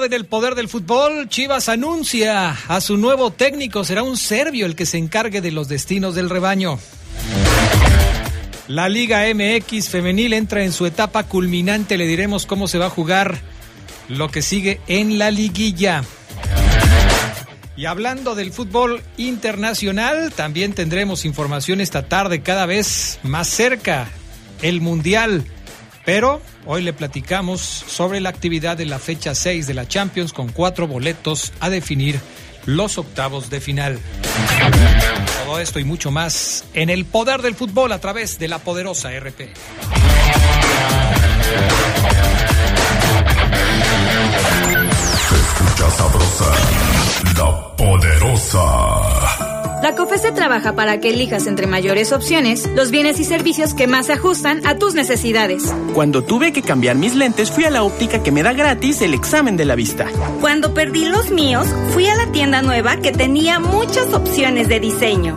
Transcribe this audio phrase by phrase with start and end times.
[0.00, 3.84] Tarde en el poder del fútbol, Chivas anuncia a su nuevo técnico.
[3.84, 6.78] Será un serbio el que se encargue de los destinos del rebaño.
[8.66, 11.98] La Liga MX femenil entra en su etapa culminante.
[11.98, 13.40] Le diremos cómo se va a jugar
[14.08, 16.02] lo que sigue en la liguilla.
[17.76, 24.08] Y hablando del fútbol internacional, también tendremos información esta tarde cada vez más cerca,
[24.62, 25.44] el Mundial.
[26.12, 30.48] Pero hoy le platicamos sobre la actividad de la fecha 6 de la Champions con
[30.48, 32.18] cuatro boletos a definir
[32.66, 34.00] los octavos de final.
[35.46, 39.10] Todo esto y mucho más en el poder del fútbol a través de la poderosa
[39.12, 39.52] RP.
[45.28, 46.52] Se escucha sabrosa,
[47.36, 48.89] la poderosa.
[49.90, 54.06] La COFESE trabaja para que elijas entre mayores opciones los bienes y servicios que más
[54.06, 55.64] se ajustan a tus necesidades.
[55.94, 59.14] Cuando tuve que cambiar mis lentes, fui a la óptica que me da gratis el
[59.14, 60.06] examen de la vista.
[60.40, 65.36] Cuando perdí los míos, fui a la tienda nueva que tenía muchas opciones de diseño.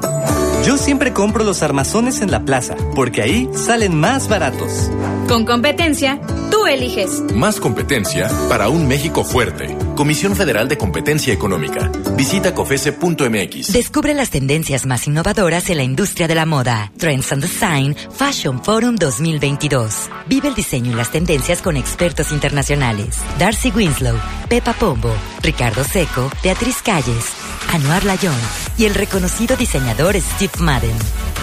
[0.66, 4.90] Yo siempre compro los armazones en la plaza, porque ahí salen más baratos.
[5.28, 7.22] Con competencia, tú eliges.
[7.36, 9.76] Más competencia para un México fuerte.
[9.98, 11.92] Comisión Federal de Competencia Económica.
[12.16, 13.74] Visita cofese.mx.
[13.74, 16.94] Descubre las tendencias más innovadoras en la industria de la moda.
[16.98, 20.10] Trends and Design Fashion Forum 2022.
[20.28, 23.18] Vive el diseño y las tendencias con expertos internacionales.
[23.38, 24.16] Darcy Winslow,
[24.48, 27.26] Pepa Pombo, Ricardo Seco, Beatriz Calles,
[27.74, 28.34] Anuar Layón
[28.78, 30.96] y el reconocido diseñador Steve Madden.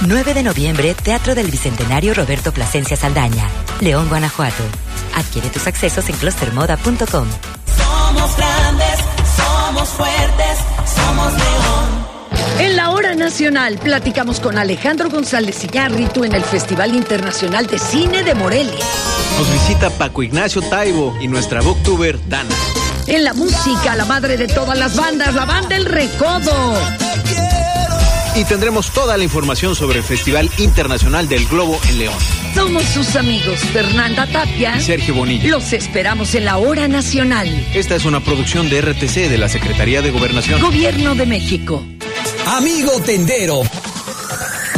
[0.07, 3.49] 9 de noviembre, Teatro del Bicentenario Roberto Plasencia Saldaña,
[3.81, 4.63] León, Guanajuato.
[5.15, 7.29] Adquiere tus accesos en clustermoda.com.
[7.77, 8.99] Somos grandes,
[9.37, 10.59] somos fuertes,
[10.95, 12.11] somos león.
[12.61, 18.23] En la hora nacional platicamos con Alejandro González Iñárritu en el Festival Internacional de Cine
[18.23, 18.85] de Morelia.
[19.39, 22.55] Nos visita Paco Ignacio Taibo y nuestra booktuber Dana.
[23.07, 26.75] En la música, la madre de todas las bandas, la banda El Recodo.
[28.37, 32.15] Y tendremos toda la información sobre el Festival Internacional del Globo en León.
[32.55, 35.51] Somos sus amigos Fernanda Tapia y Sergio Bonilla.
[35.51, 37.49] Los esperamos en la hora nacional.
[37.75, 40.61] Esta es una producción de RTC de la Secretaría de Gobernación.
[40.61, 41.85] Gobierno de México.
[42.47, 43.63] Amigo tendero.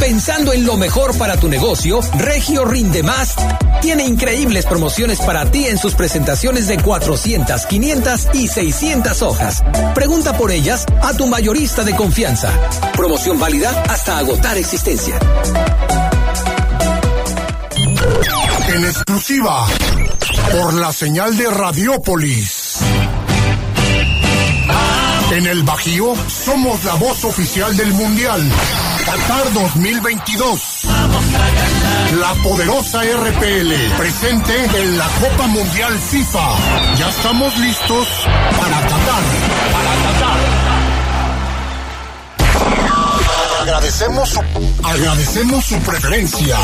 [0.03, 3.37] Pensando en lo mejor para tu negocio, Regio Rinde Más
[3.81, 9.63] tiene increíbles promociones para ti en sus presentaciones de 400, 500 y 600 hojas.
[9.95, 12.51] Pregunta por ellas a tu mayorista de confianza.
[12.97, 15.21] Promoción válida hasta agotar existencia.
[18.75, 19.69] En exclusiva
[20.51, 22.79] por la señal de Radiópolis.
[25.31, 28.43] En el Bajío somos la voz oficial del Mundial.
[29.05, 30.83] Qatar 2022.
[32.21, 36.97] La poderosa RPL presente en la Copa Mundial FIFA.
[36.97, 38.07] Ya estamos listos
[38.59, 39.23] para Qatar.
[39.73, 40.41] Para Qatar.
[43.63, 44.41] Agradecemos su,
[44.85, 46.59] agradecemos su preferencia.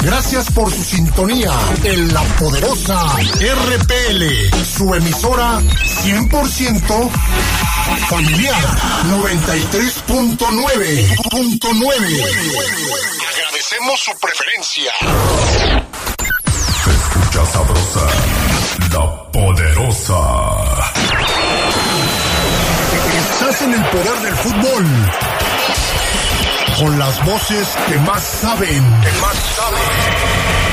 [0.00, 1.52] Gracias por su sintonía
[1.84, 7.10] en la poderosa RPL, su emisora 100%
[8.08, 8.62] familiar
[9.06, 11.16] 93.9.9.
[13.28, 14.92] Agradecemos su preferencia.
[16.84, 18.06] Se escucha sabrosa,
[18.92, 20.20] la poderosa.
[23.18, 24.86] Estás en el poder del fútbol.
[26.78, 29.00] Con las voces que más saben.
[29.02, 30.67] Que más saben.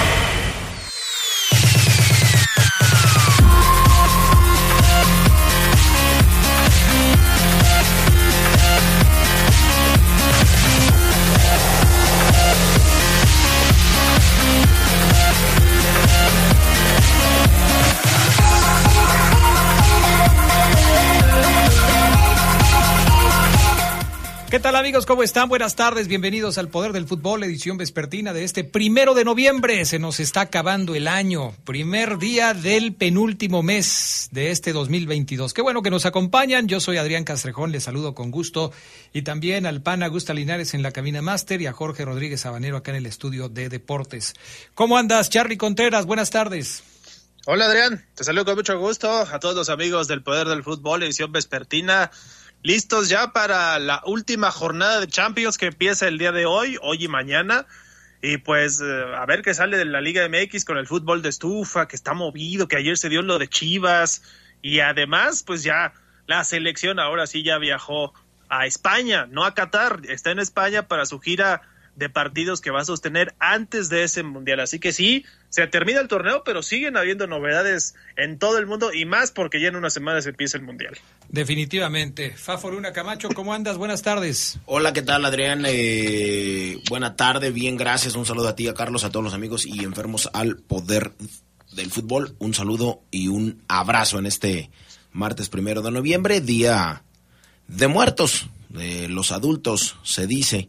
[24.56, 25.06] ¿Qué tal amigos?
[25.06, 25.50] ¿Cómo están?
[25.50, 29.84] Buenas tardes, bienvenidos al Poder del Fútbol, edición vespertina de este primero de noviembre.
[29.84, 35.54] Se nos está acabando el año, primer día del penúltimo mes de este 2022.
[35.54, 36.70] Qué bueno que nos acompañan.
[36.70, 38.72] Yo soy Adrián Castrejón, les saludo con gusto.
[39.12, 42.78] Y también al PAN Augusta Linares en la cabina máster y a Jorge Rodríguez Sabanero
[42.78, 44.36] acá en el estudio de deportes.
[44.74, 46.06] ¿Cómo andas, Charlie Contreras?
[46.06, 46.82] Buenas tardes.
[47.46, 51.04] Hola Adrián, te saludo con mucho gusto a todos los amigos del Poder del Fútbol,
[51.04, 52.10] edición vespertina
[52.66, 57.06] listos ya para la última jornada de Champions que empieza el día de hoy, hoy
[57.06, 57.68] y mañana.
[58.24, 61.30] Y pues eh, a ver qué sale de la Liga MX con el fútbol de
[61.30, 64.24] estufa, que está movido, que ayer se dio lo de Chivas.
[64.64, 65.94] Y además, pues ya
[66.26, 68.16] la selección ahora sí ya viajó
[68.50, 71.62] a España, no a Qatar, está en España para su gira
[71.96, 74.60] de partidos que va a sostener antes de ese mundial.
[74.60, 75.24] Así que sí,
[75.56, 79.62] se termina el torneo, pero siguen habiendo novedades en todo el mundo y más porque
[79.62, 80.98] ya en unas semanas empieza el mundial.
[81.30, 82.32] Definitivamente.
[82.36, 83.78] Faforuna Camacho, ¿cómo andas?
[83.78, 84.60] Buenas tardes.
[84.66, 85.64] Hola, ¿qué tal Adrián?
[85.66, 88.16] Eh, buena tarde, bien, gracias.
[88.16, 91.14] Un saludo a ti, a Carlos, a todos los amigos y enfermos al poder
[91.72, 92.36] del fútbol.
[92.38, 94.70] Un saludo y un abrazo en este
[95.14, 97.04] martes primero de noviembre, día
[97.70, 100.68] de muertos, de los adultos, se dice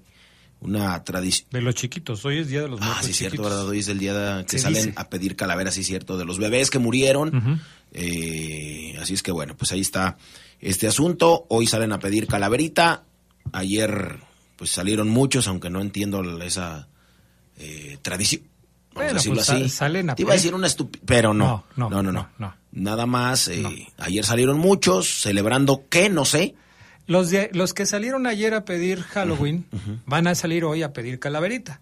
[0.61, 1.49] una tradición.
[1.51, 2.99] De los chiquitos, hoy es Día de los Muertos.
[3.01, 3.67] Ah, sí, cierto, ¿verdad?
[3.67, 6.71] Hoy es el día de, que salen a pedir calaveras, sí, cierto, de los bebés
[6.71, 7.61] que murieron.
[7.93, 10.17] eh, así es que bueno, pues ahí está
[10.61, 11.47] este asunto.
[11.49, 13.05] Hoy salen a pedir calaverita.
[13.53, 14.19] Ayer,
[14.57, 16.89] pues salieron muchos, aunque no entiendo esa
[17.59, 18.43] eh, tradición.
[18.95, 19.69] Vamos a decirlo pues, así.
[19.69, 21.65] Salen a Te iba a decir una estupidez, pero no.
[21.77, 22.29] No, No, no, no, no.
[22.39, 22.55] no.
[22.73, 26.55] Nada más, eh, ayer salieron muchos, celebrando que, no sé.
[27.07, 29.65] Los, de, los que salieron ayer a pedir Halloween
[30.07, 31.81] van a salir hoy a pedir calaverita.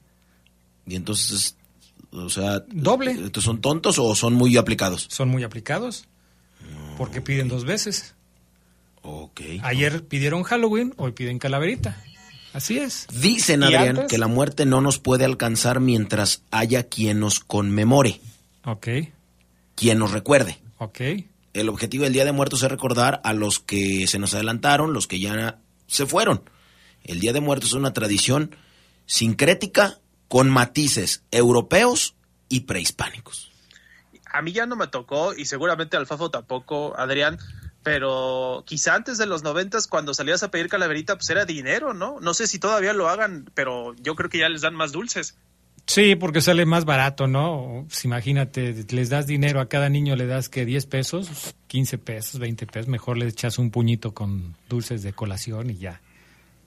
[0.86, 1.56] Y entonces,
[2.12, 2.60] o sea...
[2.68, 3.12] Doble.
[3.12, 5.06] ¿Estos son tontos o son muy aplicados?
[5.10, 6.06] Son muy aplicados.
[6.98, 8.14] Porque piden dos veces.
[9.02, 9.40] Ok.
[9.62, 12.02] Ayer pidieron Halloween, hoy piden calaverita.
[12.52, 13.06] Así es.
[13.20, 14.06] Dicen, ¿Y Adrián, antes?
[14.06, 18.20] que la muerte no nos puede alcanzar mientras haya quien nos conmemore,
[18.64, 18.88] Ok,
[19.74, 20.58] quien nos recuerde.
[20.78, 21.00] ok.
[21.54, 25.06] El objetivo del Día de Muertos es recordar a los que se nos adelantaron, los
[25.06, 26.50] que ya se fueron.
[27.04, 28.56] El Día de Muertos es una tradición
[29.06, 32.16] sincrética con matices europeos
[32.48, 33.52] y prehispánicos.
[34.32, 37.38] A mí ya no me tocó y seguramente al Fafo tampoco, Adrián,
[37.84, 42.18] pero quizá antes de los noventas cuando salías a pedir calaverita pues era dinero, ¿no?
[42.20, 45.36] No sé si todavía lo hagan, pero yo creo que ya les dan más dulces.
[45.86, 47.84] Sí, porque sale más barato, ¿no?
[47.88, 52.40] Pues imagínate, les das dinero a cada niño, le das que 10 pesos, 15 pesos,
[52.40, 56.00] 20 pesos, mejor le echas un puñito con dulces de colación y ya.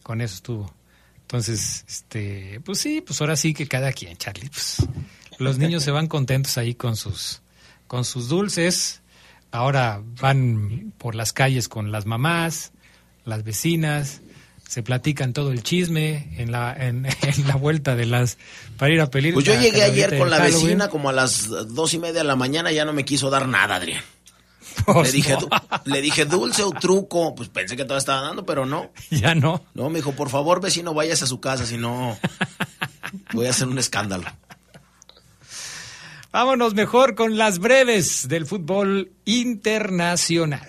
[0.03, 0.73] Con eso estuvo.
[1.21, 4.87] Entonces, este, pues sí, pues ahora sí que cada quien, Charlie, pues
[5.39, 7.41] los niños se van contentos ahí con sus
[7.87, 9.01] con sus dulces.
[9.51, 12.71] Ahora van por las calles con las mamás,
[13.25, 14.21] las vecinas,
[14.67, 18.37] se platican todo el chisme en la en, en la vuelta de las
[18.77, 19.33] para ir a pedir.
[19.33, 20.63] Pues yo llegué ayer con la Halloween.
[20.65, 23.47] vecina como a las dos y media de la mañana, ya no me quiso dar
[23.47, 24.03] nada, Adrián.
[24.85, 25.39] Pues le, dije, no.
[25.39, 25.49] du-
[25.85, 28.91] le dije dulce o truco, pues pensé que todavía estaba dando, pero no.
[29.09, 29.63] Ya no.
[29.73, 32.17] No, me dijo, por favor, vecino, váyase a su casa, si no
[33.33, 34.25] voy a hacer un escándalo.
[36.31, 40.61] Vámonos mejor con las breves del fútbol internacional.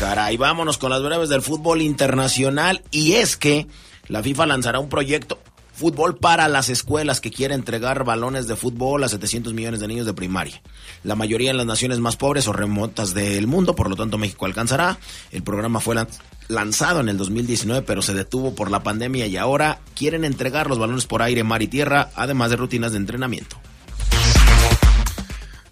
[0.00, 2.82] Caray, vámonos con las breves del fútbol internacional.
[2.90, 3.66] Y es que
[4.08, 5.38] la FIFA lanzará un proyecto
[5.74, 10.06] fútbol para las escuelas que quiere entregar balones de fútbol a 700 millones de niños
[10.06, 10.62] de primaria.
[11.04, 14.46] La mayoría en las naciones más pobres o remotas del mundo, por lo tanto México
[14.46, 14.98] alcanzará.
[15.32, 16.08] El programa fue lan-
[16.48, 20.78] lanzado en el 2019, pero se detuvo por la pandemia y ahora quieren entregar los
[20.78, 23.56] balones por aire, mar y tierra, además de rutinas de entrenamiento.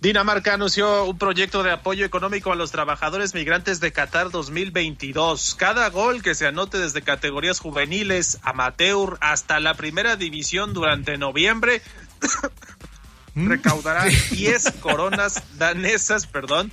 [0.00, 5.57] Dinamarca anunció un proyecto de apoyo económico a los trabajadores migrantes de Qatar 2022.
[5.57, 11.83] Cada gol que se anote desde categorías juveniles, amateur, hasta la primera división durante noviembre
[13.35, 16.71] recaudará 10 coronas danesas, perdón,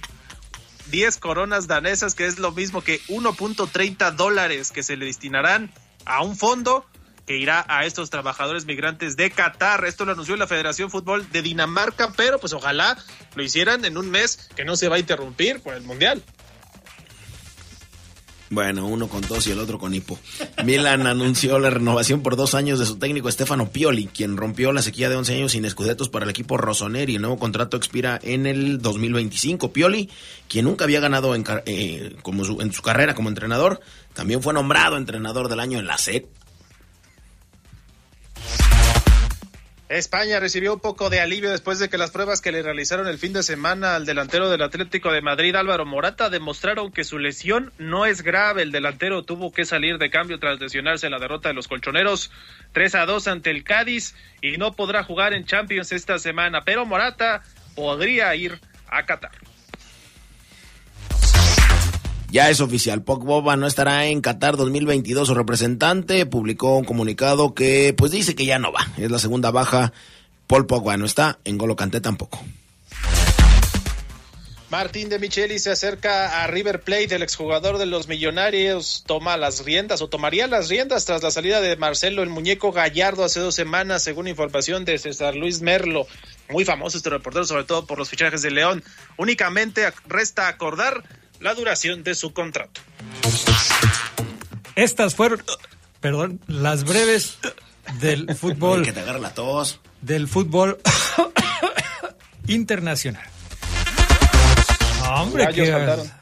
[0.92, 5.72] 10 coronas danesas, que es lo mismo que 1.30 dólares que se le destinarán
[6.06, 6.86] a un fondo
[7.26, 9.86] que irá a estos trabajadores migrantes de Qatar.
[9.86, 12.98] Esto lo anunció la Federación Fútbol de Dinamarca, pero pues ojalá
[13.36, 16.22] lo hicieran en un mes que no se va a interrumpir por el Mundial.
[18.52, 20.20] Bueno, uno con tos y el otro con hipo.
[20.64, 24.84] Milan anunció la renovación por dos años de su técnico Stefano Pioli, quien rompió la
[24.84, 27.16] sequía de 11 años sin escudetos para el equipo Rossoneri.
[27.16, 29.74] El nuevo contrato expira en el 2025.
[29.74, 30.12] Pioli,
[30.48, 33.82] quien nunca había ganado en, eh, como su- en su carrera como entrenador,
[34.14, 36.26] también fue nombrado entrenador del año en la SED.
[39.98, 43.18] España recibió un poco de alivio después de que las pruebas que le realizaron el
[43.18, 47.72] fin de semana al delantero del Atlético de Madrid, Álvaro Morata, demostraron que su lesión
[47.78, 48.64] no es grave.
[48.64, 52.32] El delantero tuvo que salir de cambio tras lesionarse en la derrota de los colchoneros
[52.74, 56.86] 3 a 2 ante el Cádiz y no podrá jugar en Champions esta semana, pero
[56.86, 57.44] Morata
[57.76, 59.32] podría ir a Qatar.
[62.36, 65.30] Ya es oficial, Pogba no estará en Qatar 2022.
[65.30, 68.86] Su representante publicó un comunicado que pues dice que ya no va.
[68.98, 69.94] Es la segunda baja.
[70.46, 72.44] Paul Pogba no está, en Golo Canté tampoco.
[74.70, 79.64] Martín de Micheli se acerca a River Plate, el exjugador de los Millonarios toma las
[79.64, 83.56] riendas o tomaría las riendas tras la salida de Marcelo el muñeco Gallardo hace dos
[83.56, 86.06] semanas, según información de César Luis Merlo.
[86.50, 88.84] Muy famoso este reportero, sobre todo por los fichajes de León.
[89.16, 91.02] Únicamente resta acordar
[91.40, 92.82] la duración de su contrato.
[94.76, 95.44] Estas fueron,
[96.00, 97.38] perdón, las breves
[98.00, 98.84] del fútbol.
[98.84, 99.80] que te agarra la tos.
[100.02, 100.80] Del fútbol
[102.48, 103.26] internacional.
[105.10, 105.72] Hombre, que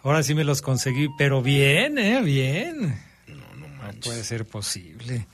[0.04, 2.22] ahora sí me los conseguí, pero bien, ¿eh?
[2.22, 3.02] Bien.
[3.28, 5.26] No, no, no puede ser posible.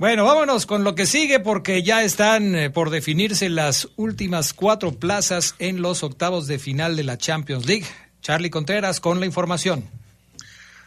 [0.00, 4.92] Bueno, vámonos con lo que sigue porque ya están eh, por definirse las últimas cuatro
[4.92, 7.84] plazas en los octavos de final de la Champions League.
[8.20, 9.88] Charlie Contreras con la información.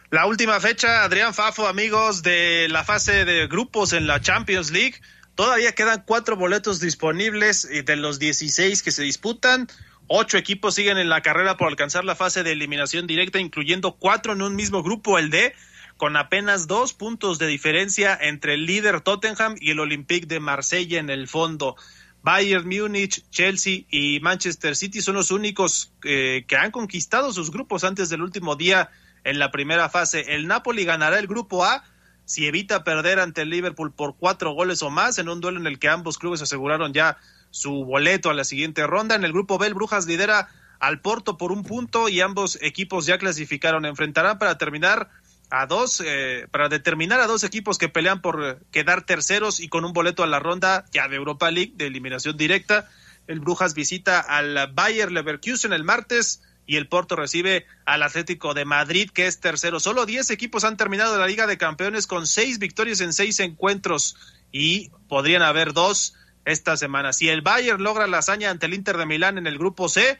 [0.09, 4.95] La última fecha, Adrián Fafo, amigos de la fase de grupos en la Champions League.
[5.33, 9.67] Todavía quedan cuatro boletos disponibles y de los 16 que se disputan.
[10.07, 14.33] Ocho equipos siguen en la carrera por alcanzar la fase de eliminación directa, incluyendo cuatro
[14.33, 15.55] en un mismo grupo, el D,
[15.97, 20.99] con apenas dos puntos de diferencia entre el líder Tottenham y el Olympique de Marsella
[20.99, 21.75] en el fondo.
[22.23, 27.83] Bayern Múnich, Chelsea y Manchester City son los únicos eh, que han conquistado sus grupos
[27.83, 28.89] antes del último día
[29.25, 30.33] en la primera fase.
[30.33, 31.83] El Napoli ganará el grupo A
[32.23, 35.67] si evita perder ante el Liverpool por cuatro goles o más en un duelo en
[35.67, 37.17] el que ambos clubes aseguraron ya
[37.51, 39.15] su boleto a la siguiente ronda.
[39.15, 40.47] En el grupo B, el Brujas lidera
[40.79, 43.85] al Porto por un punto y ambos equipos ya clasificaron.
[43.85, 45.09] Enfrentarán para terminar
[45.53, 49.67] a dos, eh, para determinar a dos equipos que pelean por eh, quedar terceros y
[49.67, 52.89] con un boleto a la ronda ya de Europa League de eliminación directa.
[53.27, 58.65] El Brujas visita al Bayer Leverkusen el martes y el Porto recibe al Atlético de
[58.65, 59.79] Madrid, que es tercero.
[59.79, 64.15] Solo 10 equipos han terminado la Liga de Campeones con seis victorias en seis encuentros
[64.51, 67.13] y podrían haber dos esta semana.
[67.13, 70.17] Si el Bayern logra la hazaña ante el Inter de Milán en el grupo C,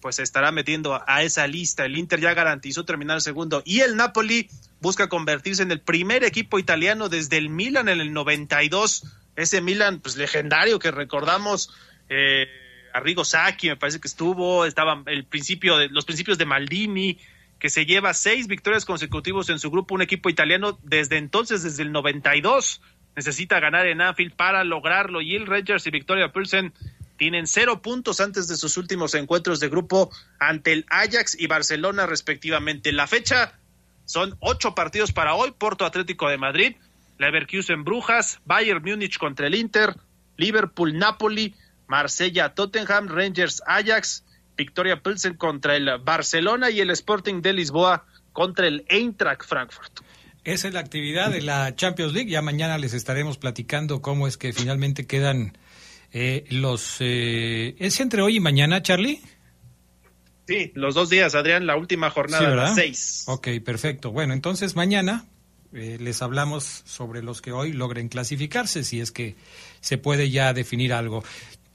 [0.00, 1.84] pues se estará metiendo a esa lista.
[1.84, 4.48] El Inter ya garantizó terminar segundo y el Napoli
[4.80, 9.04] busca convertirse en el primer equipo italiano desde el Milan en el 92.
[9.36, 11.70] Ese Milan, pues legendario que recordamos,
[12.08, 12.48] eh,
[12.92, 17.18] Arrigo Sacchi me parece que estuvo, estaba el principio de, los principios de Maldini,
[17.58, 21.82] que se lleva seis victorias consecutivas en su grupo, un equipo italiano desde entonces, desde
[21.82, 22.80] el 92.
[23.16, 25.20] Necesita ganar en Anfield para lograrlo.
[25.20, 26.72] Y el Rangers y Victoria Pilsen
[27.20, 32.06] tienen cero puntos antes de sus últimos encuentros de grupo ante el Ajax y Barcelona
[32.06, 32.92] respectivamente.
[32.92, 33.52] La fecha
[34.06, 36.76] son ocho partidos para hoy, Porto Atlético de Madrid,
[37.18, 39.96] Leverkusen Brujas, Bayern Múnich contra el Inter,
[40.38, 41.54] Liverpool Napoli,
[41.88, 44.24] Marsella Tottenham, Rangers Ajax,
[44.56, 50.00] Victoria Pilsen contra el Barcelona y el Sporting de Lisboa contra el Eintracht Frankfurt.
[50.44, 52.30] Esa es la actividad de la Champions League.
[52.30, 55.52] Ya mañana les estaremos platicando cómo es que finalmente quedan
[56.12, 56.96] eh, los...
[57.00, 59.20] Eh, ¿Es entre hoy y mañana, Charlie?
[60.46, 63.24] Sí, los dos días, Adrián, la última jornada, las seis.
[63.26, 64.10] Ok, perfecto.
[64.10, 65.26] Bueno, entonces mañana
[65.72, 69.36] eh, les hablamos sobre los que hoy logren clasificarse, si es que
[69.80, 71.22] se puede ya definir algo.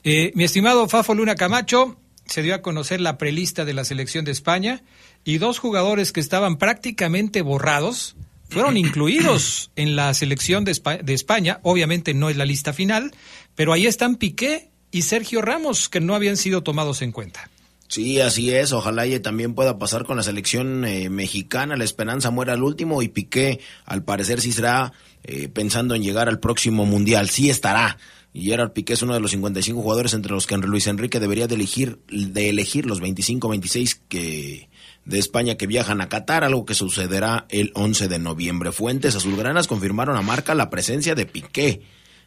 [0.03, 4.31] mi estimado Fafo Luna Camacho, se dio a conocer la prelista de la selección de
[4.31, 4.83] España
[5.23, 8.17] y dos jugadores que estaban prácticamente borrados
[8.49, 10.71] fueron incluidos en la selección de
[11.07, 11.59] España.
[11.63, 13.11] Obviamente no es la lista final,
[13.55, 17.49] pero ahí están Piqué y Sergio Ramos, que no habían sido tomados en cuenta.
[17.87, 18.71] Sí, así es.
[18.71, 21.75] Ojalá y también pueda pasar con la selección eh, mexicana.
[21.75, 26.27] La esperanza muere al último y Piqué, al parecer, sí será eh, pensando en llegar
[26.27, 27.29] al próximo mundial.
[27.29, 27.97] Sí estará.
[28.33, 31.47] Y Gerard Piqué es uno de los 55 jugadores entre los que Luis Enrique debería
[31.47, 34.67] de elegir, de elegir los 25, 26 que
[35.05, 38.71] de España que viajan a Qatar, algo que sucederá el 11 de noviembre.
[38.71, 41.81] Fuentes azulgranas confirmaron a Marca la presencia de Piqué.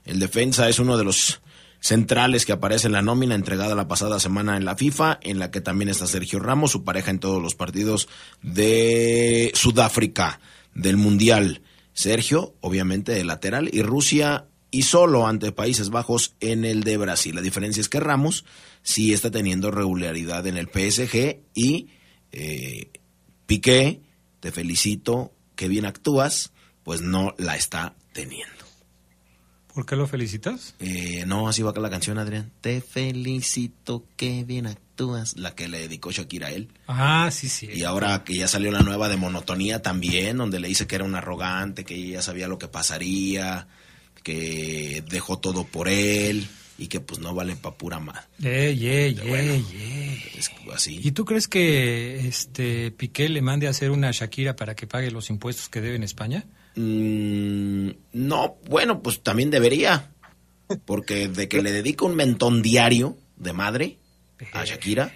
[0.05, 1.41] El defensa es uno de los
[1.81, 5.51] centrales que aparece en la nómina entregada la pasada semana en la FIFA, en la
[5.51, 8.09] que también está Sergio Ramos, su pareja en todos los partidos
[8.43, 10.41] de Sudáfrica
[10.75, 11.63] del Mundial.
[11.93, 17.35] Sergio, obviamente, de lateral, y Rusia y solo ante Países Bajos en el de Brasil.
[17.35, 18.45] La diferencia es que Ramos
[18.83, 21.89] sí está teniendo regularidad en el PSG y
[22.33, 22.91] eh,
[23.47, 24.03] Piqué,
[24.41, 28.65] te felicito, que bien actúas, pues no la está teniendo.
[29.75, 30.75] ¿Por qué lo felicitas?
[30.81, 32.51] Eh, no, así va acá la canción, Adrián.
[32.61, 35.37] Te felicito, qué bien actúas.
[35.37, 36.69] La que le dedicó Shakira a él.
[36.89, 37.69] Ah, sí, sí.
[37.73, 41.05] Y ahora que ya salió la nueva de Monotonía también, donde le dice que era
[41.05, 43.69] un arrogante, que ella sabía lo que pasaría,
[44.23, 48.23] que dejó todo por él y que pues no vale pa' pura madre.
[48.41, 50.23] Ey, ey, ey, ey.
[50.37, 51.01] Es así.
[51.03, 55.11] ¿Y tú crees que este Piqué le mande a hacer una Shakira para que pague
[55.11, 56.47] los impuestos que debe en España?
[56.77, 60.13] Mm, no, bueno, pues también debería.
[60.85, 63.99] Porque de que le dedica un mentón diario de madre
[64.53, 65.13] a Shakira,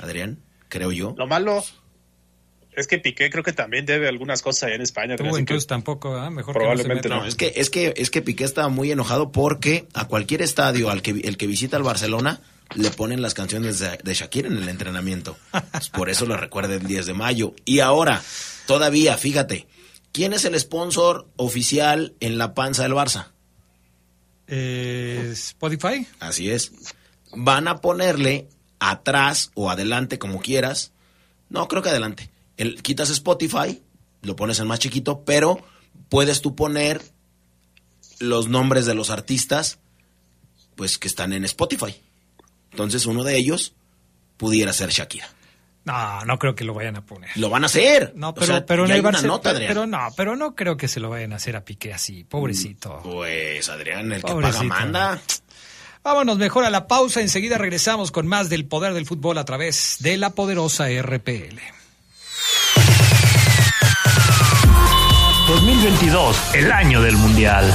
[0.00, 1.14] Adrián, creo yo.
[1.16, 1.64] Lo malo
[2.78, 5.16] es que Piqué creo que también debe algunas cosas allá en España.
[5.16, 6.18] Tú que entonces tampoco.
[6.30, 7.20] Mejor probablemente que no.
[7.20, 10.90] No, es que, es que, es que Piqué estaba muy enojado porque a cualquier estadio
[10.90, 12.40] al que, el que visita el Barcelona
[12.74, 15.36] le ponen las canciones de, de Shakira en el entrenamiento.
[15.72, 17.54] Pues por eso lo recuerda el 10 de mayo.
[17.64, 18.22] Y ahora,
[18.66, 19.66] todavía, fíjate,
[20.12, 23.28] ¿quién es el sponsor oficial en la panza del Barça?
[24.46, 26.06] Eh, Spotify.
[26.20, 26.72] Así es.
[27.34, 30.92] Van a ponerle atrás o adelante, como quieras.
[31.48, 32.30] No, creo que adelante.
[32.58, 33.80] El, quitas Spotify,
[34.22, 35.64] lo pones en más chiquito, pero
[36.10, 37.00] puedes tú poner
[38.20, 39.78] los nombres de los artistas,
[40.76, 41.96] pues que están en Spotify.
[42.72, 43.74] Entonces uno de ellos
[44.36, 45.28] pudiera ser Shakira.
[45.84, 47.30] No, no creo que lo vayan a poner.
[47.36, 48.12] Lo van a hacer.
[48.14, 49.68] No, O pero, sea, pero en ya el hay una Barce- nota, pero, Adrián.
[49.70, 53.00] pero no, pero no creo que se lo vayan a hacer a Piqué así, pobrecito.
[53.02, 55.20] Pues Adrián, el que paga manda.
[56.02, 59.96] Vámonos mejor a la pausa, enseguida regresamos con más del poder del fútbol a través
[60.00, 61.58] de la poderosa RPL.
[65.48, 67.74] 2022, el año del Mundial.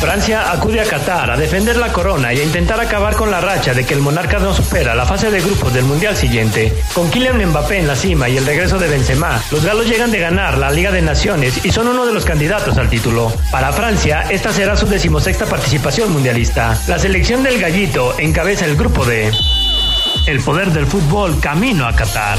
[0.00, 3.74] Francia acude a Qatar a defender la corona y a intentar acabar con la racha
[3.74, 6.74] de que el monarca no supera la fase de grupos del Mundial siguiente.
[6.94, 10.20] Con Kylian Mbappé en la cima y el regreso de Benzema, los galos llegan de
[10.20, 13.30] ganar la Liga de Naciones y son uno de los candidatos al título.
[13.50, 16.78] Para Francia, esta será su decimosexta participación mundialista.
[16.86, 19.30] La selección del gallito encabeza el grupo D.
[20.26, 22.38] El poder del fútbol camino a Qatar.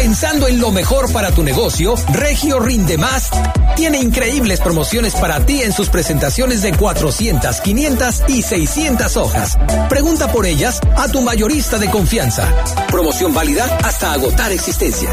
[0.00, 3.30] Pensando en lo mejor para tu negocio, Regio Rinde Más
[3.74, 9.58] tiene increíbles promociones para ti en sus presentaciones de 400, 500 y 600 hojas.
[9.88, 12.48] Pregunta por ellas a tu mayorista de confianza.
[12.92, 15.12] Promoción válida hasta agotar existencia.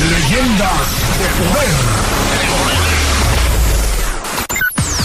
[0.00, 1.74] Leyendas de poder.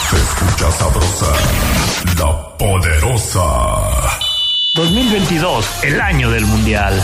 [0.10, 1.32] Se escucha sabrosa,
[2.20, 3.44] la poderosa.
[4.76, 7.04] 2022, el año del Mundial.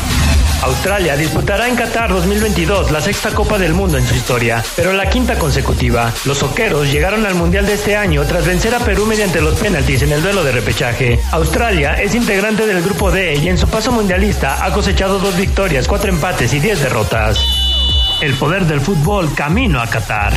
[0.61, 5.09] Australia disputará en Qatar 2022 la sexta Copa del Mundo en su historia, pero la
[5.09, 6.13] quinta consecutiva.
[6.25, 10.03] Los soqueros llegaron al Mundial de este año tras vencer a Perú mediante los penaltis
[10.03, 11.19] en el duelo de repechaje.
[11.31, 15.87] Australia es integrante del grupo D y en su paso mundialista ha cosechado dos victorias,
[15.87, 17.39] cuatro empates y diez derrotas.
[18.21, 20.33] El poder del fútbol camino a Qatar.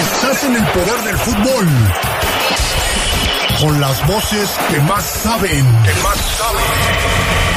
[0.00, 1.66] Estás en el poder del fútbol.
[3.58, 5.64] Con las voces que más saben.
[5.82, 7.51] Que más saben.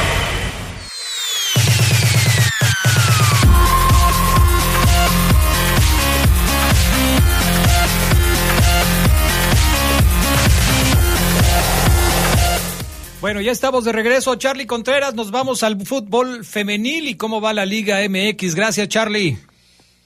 [13.20, 14.34] Bueno, ya estamos de regreso.
[14.36, 18.54] Charlie Contreras, nos vamos al fútbol femenil y cómo va la Liga MX.
[18.54, 19.38] Gracias, Charlie.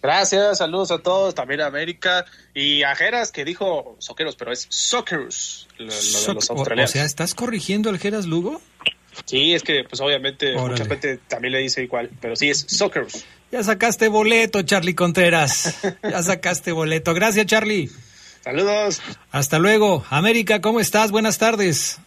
[0.02, 4.66] Gracias, saludos a todos, también a América y a Geras que dijo Soqueros, pero es
[4.70, 8.62] Socceros, lo, lo de o, sea, ¿estás corrigiendo el Geras Lugo?
[9.26, 10.70] Sí, es que pues obviamente Órale.
[10.70, 13.26] mucha gente también le dice igual, pero sí es Socceros.
[13.52, 15.80] Ya sacaste boleto, Charlie Contreras.
[16.02, 17.12] Ya sacaste boleto.
[17.12, 17.90] Gracias, Charlie.
[18.42, 19.02] Saludos.
[19.32, 20.04] Hasta luego.
[20.08, 21.10] América, ¿cómo estás?
[21.10, 21.98] Buenas tardes.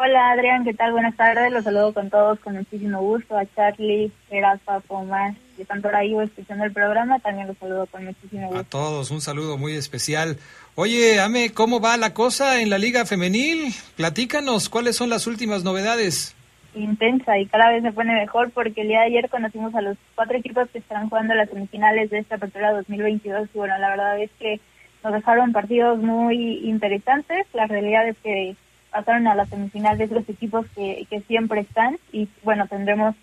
[0.00, 0.92] Hola Adrián, ¿qué tal?
[0.92, 5.62] Buenas tardes, los saludo con todos con muchísimo gusto, a Charlie, Eras, Papo, Omar, que
[5.62, 8.64] están por ahí escuchando el programa, también los saludo con muchísimo A gusto.
[8.68, 10.36] todos, un saludo muy especial.
[10.76, 13.74] Oye, Ame, ¿cómo va la cosa en la Liga Femenil?
[13.96, 16.36] Platícanos, ¿cuáles son las últimas novedades?
[16.76, 19.96] Intensa y cada vez se pone mejor porque el día de ayer conocimos a los
[20.14, 24.22] cuatro equipos que estarán jugando las semifinales de esta apertura 2022 y bueno, la verdad
[24.22, 24.60] es que
[25.02, 28.54] nos dejaron partidos muy interesantes, la realidad es que
[28.90, 33.14] pasaron a las semifinales los equipos que, que siempre están y bueno, tendremos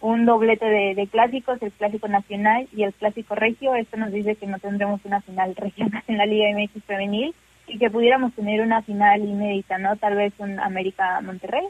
[0.00, 3.74] un doblete de, de clásicos, el clásico nacional y el clásico regio.
[3.74, 7.34] Esto nos dice que no tendremos una final regional en la Liga MX femenil
[7.66, 9.96] y que pudiéramos tener una final inédita, ¿no?
[9.96, 11.64] Tal vez un América Monterrey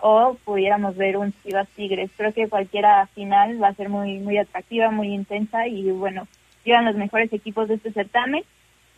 [0.00, 2.10] o pudiéramos ver un Chivas Tigres.
[2.16, 6.26] Creo que cualquiera final va a ser muy muy atractiva, muy intensa y bueno,
[6.64, 8.44] llegan los mejores equipos de este certamen.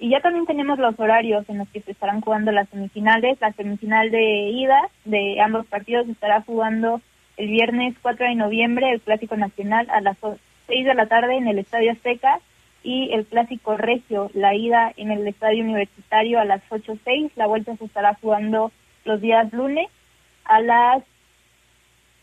[0.00, 3.38] Y ya también tenemos los horarios en los que se estarán jugando las semifinales.
[3.38, 7.02] La semifinal de ida de ambos partidos estará jugando
[7.36, 10.16] el viernes 4 de noviembre, el Clásico Nacional a las
[10.68, 12.40] 6 de la tarde en el Estadio Azteca
[12.82, 17.32] y el Clásico Regio, la ida en el Estadio Universitario a las 8.06.
[17.36, 18.72] La vuelta se estará jugando
[19.04, 19.88] los días lunes
[20.44, 21.02] a las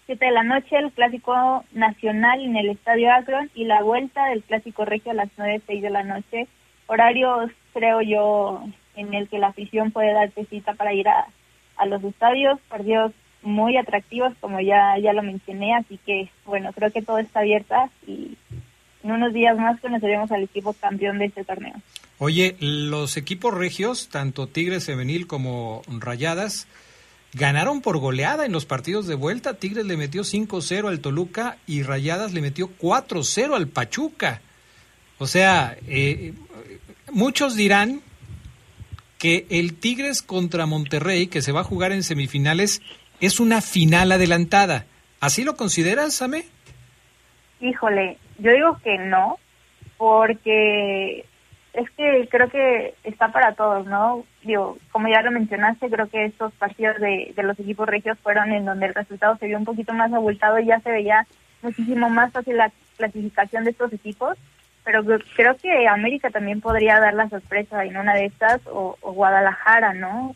[0.07, 4.41] 7 de la noche, el Clásico Nacional en el Estadio Akron y la vuelta del
[4.41, 6.47] Clásico Regio a las 9.06 de la noche.
[6.87, 8.63] Horarios, creo yo,
[8.95, 11.27] en el que la afición puede darse cita para ir a,
[11.75, 13.11] a los estadios, partidos
[13.43, 17.91] muy atractivos, como ya, ya lo mencioné, así que, bueno, creo que todo está abierta
[18.07, 18.35] y
[19.03, 21.75] en unos días más conoceremos al equipo campeón de este torneo.
[22.17, 26.67] Oye, los equipos regios, tanto Tigres Femenil como Rayadas,
[27.33, 29.53] ganaron por goleada en los partidos de vuelta.
[29.53, 34.41] Tigres le metió 5-0 al Toluca y Rayadas le metió 4-0 al Pachuca.
[35.19, 36.33] O sea, eh,
[37.11, 38.01] muchos dirán
[39.17, 42.81] que el Tigres contra Monterrey, que se va a jugar en semifinales,
[43.19, 44.85] es una final adelantada.
[45.19, 46.45] ¿Así lo consideras, Same?
[47.59, 49.39] Híjole, yo digo que no,
[49.97, 51.25] porque
[51.73, 54.23] es que creo que está para todos, ¿no?
[54.43, 58.51] Digo, como ya lo mencionaste, creo que estos partidos de, de los equipos regios fueron
[58.51, 61.25] en donde el resultado se vio un poquito más abultado y ya se veía
[61.61, 64.37] muchísimo más fácil la clasificación de estos equipos,
[64.87, 65.03] pero
[65.35, 69.93] creo- que América también podría dar la sorpresa en una de estas o, o Guadalajara,
[69.93, 70.33] ¿no?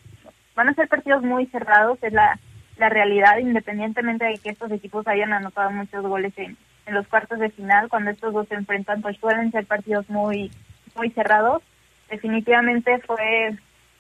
[0.55, 2.37] Van a ser partidos muy cerrados, es la,
[2.77, 7.39] la realidad, independientemente de que estos equipos hayan anotado muchos goles en, en los cuartos
[7.39, 10.51] de final, cuando estos dos se enfrentan, pues suelen ser partidos muy,
[10.97, 11.63] muy cerrados.
[12.09, 13.55] Definitivamente fue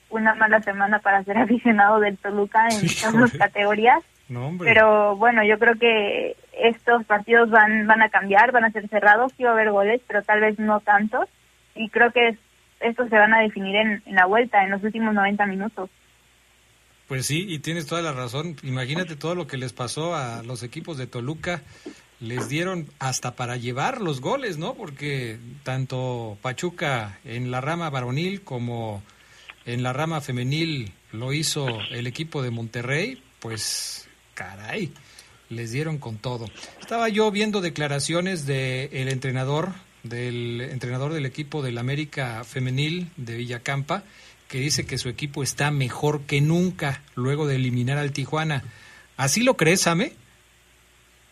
[0.09, 3.99] una mala semana para ser aficionado del Toluca en todas las categorías.
[4.31, 4.55] No.
[4.59, 9.33] Pero bueno, yo creo que estos partidos van van a cambiar, van a ser cerrados,
[9.35, 11.27] sí va a haber goles, pero tal vez no tantos.
[11.75, 12.37] Y creo que es-
[12.79, 15.89] estos se van a definir en, en la vuelta, en los últimos 90 minutos.
[17.09, 18.55] Pues sí, y tienes toda la razón.
[18.63, 21.61] Imagínate todo lo que les pasó a los equipos de Toluca.
[22.21, 24.75] Les dieron hasta para llevar los goles, ¿no?
[24.75, 29.03] Porque tanto Pachuca en la rama varonil como
[29.65, 33.21] en la rama femenil lo hizo el equipo de Monterrey.
[33.39, 34.91] Pues, caray,
[35.49, 36.45] les dieron con todo.
[36.79, 44.03] Estaba yo viendo declaraciones del entrenador, del entrenador del equipo del América Femenil de Villacampa,
[44.47, 48.63] que dice que su equipo está mejor que nunca luego de eliminar al Tijuana.
[49.17, 50.13] ¿Así lo crees, Ame?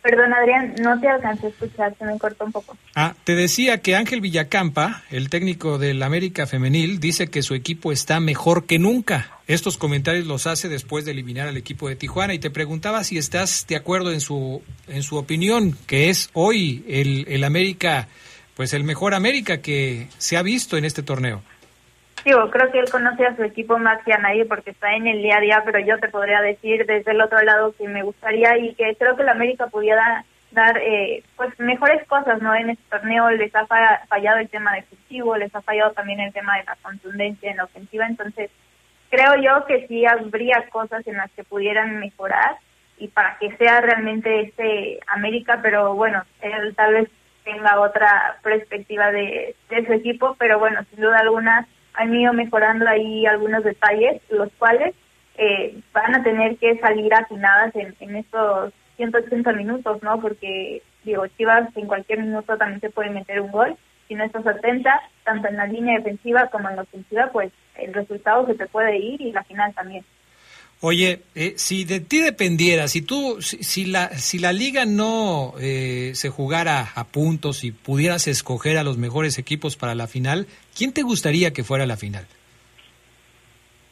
[0.02, 2.78] Perdón, Adrián, no te alcancé a escuchar, se me cortó un poco.
[2.96, 7.92] Ah, te decía que Ángel Villacampa, el técnico del América Femenil, dice que su equipo
[7.92, 9.40] está mejor que nunca.
[9.48, 13.18] Estos comentarios los hace después de eliminar al equipo de Tijuana y te preguntaba si
[13.18, 18.08] estás de acuerdo en su en su opinión, que es hoy el, el América,
[18.56, 21.42] pues el mejor América que se ha visto en este torneo.
[22.26, 25.08] Digo, creo que él conoce a su equipo más que a nadie porque está en
[25.08, 28.04] el día a día, pero yo te podría decir desde el otro lado que me
[28.04, 32.72] gustaría y que creo que la América pudiera dar eh, pues mejores cosas no en
[32.72, 36.58] este torneo les ha fa- fallado el tema defensivo les ha fallado también el tema
[36.58, 38.50] de la contundencia en la ofensiva entonces
[39.12, 42.56] creo yo que sí habría cosas en las que pudieran mejorar
[42.98, 47.10] y para que sea realmente este América pero bueno él tal vez
[47.44, 52.88] tenga otra perspectiva de, de su equipo pero bueno sin duda alguna han ido mejorando
[52.88, 54.96] ahí algunos detalles los cuales
[55.38, 60.20] eh, van a tener que salir afinadas en, en estos 180 minutos, ¿no?
[60.20, 63.78] Porque, digo, Chivas en cualquier minuto también se puede meter un gol
[64.10, 67.94] si no estás atenta, tanto en la línea defensiva como en la ofensiva, pues el
[67.94, 70.04] resultado se te puede ir y la final también.
[70.82, 76.12] Oye, eh, si de ti dependiera, si tú, si, la, si la liga no eh,
[76.14, 80.94] se jugara a puntos y pudieras escoger a los mejores equipos para la final, ¿quién
[80.94, 82.26] te gustaría que fuera la final?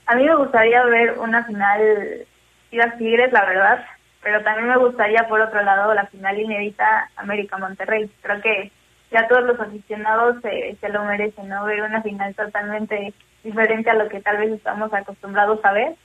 [0.06, 2.26] A mí me gustaría ver una final
[2.72, 3.86] las Tigres, la verdad,
[4.24, 8.10] pero también me gustaría, por otro lado, la final inédita América-Monterrey.
[8.22, 8.72] Creo que
[9.12, 11.66] ya todos los aficionados se lo merecen, ¿no?
[11.66, 15.96] Ver una final totalmente diferente a lo que tal vez estamos acostumbrados a ver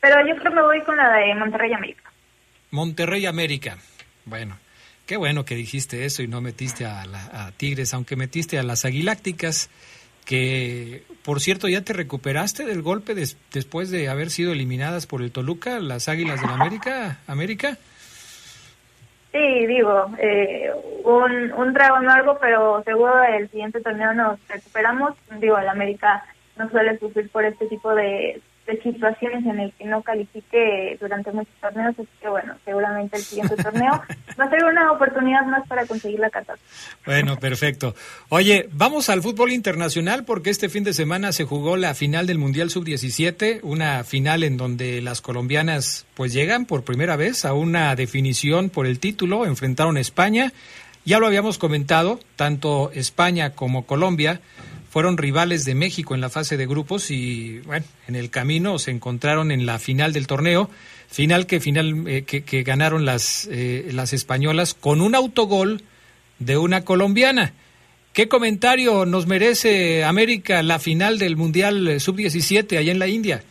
[0.00, 2.10] pero yo creo que me voy con la de Monterrey América.
[2.70, 3.78] Monterrey América.
[4.24, 4.56] Bueno,
[5.06, 8.84] qué bueno que dijiste eso y no metiste a, la, Tigres, aunque metiste a las
[8.84, 9.70] Aguilácticas,
[10.24, 15.32] que por cierto ya te recuperaste del golpe después de haber sido eliminadas por el
[15.32, 17.76] Toluca, las Águilas del América, América.
[19.32, 20.70] Sí, digo, eh,
[21.04, 25.14] un, un trago amargo, pero seguro el siguiente torneo nos recuperamos.
[25.38, 26.24] Digo, el América
[26.56, 31.32] no suele sufrir por este tipo de, de situaciones en el que no califique durante
[31.32, 33.92] muchos torneos, así que bueno, seguramente el siguiente torneo
[34.40, 36.54] va a ser una oportunidad más para conseguir la carta.
[37.04, 37.94] Bueno, perfecto.
[38.28, 42.38] Oye, vamos al fútbol internacional porque este fin de semana se jugó la final del
[42.38, 47.94] Mundial Sub-17, una final en donde las colombianas pues llegan por primera vez a una
[47.96, 50.52] definición por el título, enfrentaron a España.
[51.04, 54.40] Ya lo habíamos comentado, tanto España como Colombia
[54.90, 58.90] fueron rivales de México en la fase de grupos y bueno, en el camino se
[58.90, 60.68] encontraron en la final del torneo,
[61.08, 65.82] final que final eh, que, ganaron las eh, las españolas con un autogol
[66.40, 67.52] de una colombiana.
[68.12, 73.42] ¿Qué comentario nos merece América la final del Mundial Sub-17 allá en la India?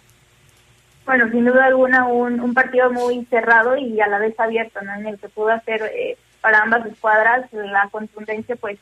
[1.06, 4.94] Bueno, sin duda alguna un, un, partido muy cerrado y a la vez abierto, ¿no?
[4.94, 8.78] En el que pudo hacer eh, para ambas escuadras la contundencia, pues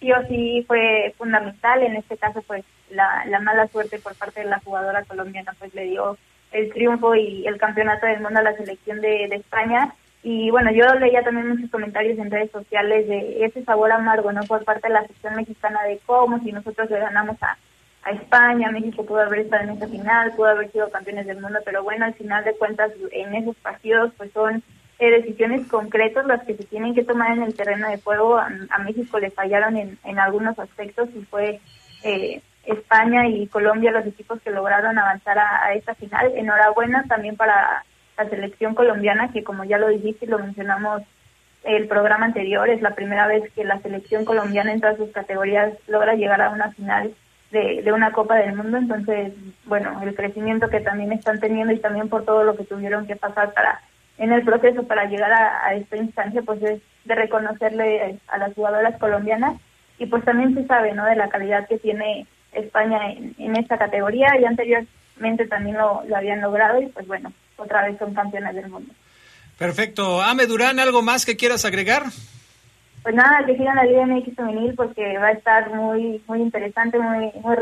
[0.00, 1.82] sí o sí fue fundamental.
[1.82, 5.74] En este caso, pues la, la mala suerte por parte de la jugadora colombiana, pues
[5.74, 6.16] le dio
[6.52, 9.94] el triunfo y el campeonato del mundo a la selección de, España.
[10.22, 14.42] Y bueno, yo leía también muchos comentarios en redes sociales de ese sabor amargo, ¿no?
[14.42, 17.56] Por parte de la sección mexicana de cómo si nosotros le ganamos a,
[18.02, 21.60] a España, México pudo haber estado en esa final, pudo haber sido campeones del mundo,
[21.64, 24.62] pero bueno, al final de cuentas en esos partidos pues son
[24.98, 28.38] eh, decisiones concretas las que se tienen que tomar en el terreno de juego.
[28.38, 31.60] A, México le fallaron en, en, algunos aspectos y fue
[32.02, 36.32] eh, España y Colombia los equipos que lograron avanzar a, esta final.
[36.34, 37.84] Enhorabuena también para
[38.16, 41.02] la selección colombiana, que como ya lo dijiste y lo mencionamos
[41.64, 45.74] el programa anterior, es la primera vez que la selección colombiana en todas sus categorías
[45.88, 47.12] logra llegar a una final
[47.50, 48.78] de, de, una Copa del Mundo.
[48.78, 49.34] Entonces,
[49.66, 53.16] bueno, el crecimiento que también están teniendo y también por todo lo que tuvieron que
[53.16, 53.80] pasar para
[54.18, 58.98] en el proceso para llegar a, esta instancia, pues es de reconocerle a las jugadoras
[58.98, 59.60] colombianas
[59.98, 61.04] y pues también se sabe, ¿no?
[61.04, 66.40] De la calidad que tiene España en, esta categoría y anteriormente también lo, lo habían
[66.40, 68.92] logrado y pues bueno, otra vez son campeonas del mundo.
[69.58, 70.22] Perfecto.
[70.22, 72.04] Ame Durán, ¿algo más que quieras agregar?
[73.02, 76.98] Pues nada, que sigan la Liga MX femenil porque va a estar muy muy interesante,
[76.98, 77.56] muy muy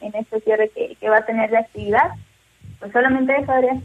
[0.00, 2.10] en este cierre que, que va a tener de actividad.
[2.80, 3.82] Pues solamente eso, Adrián.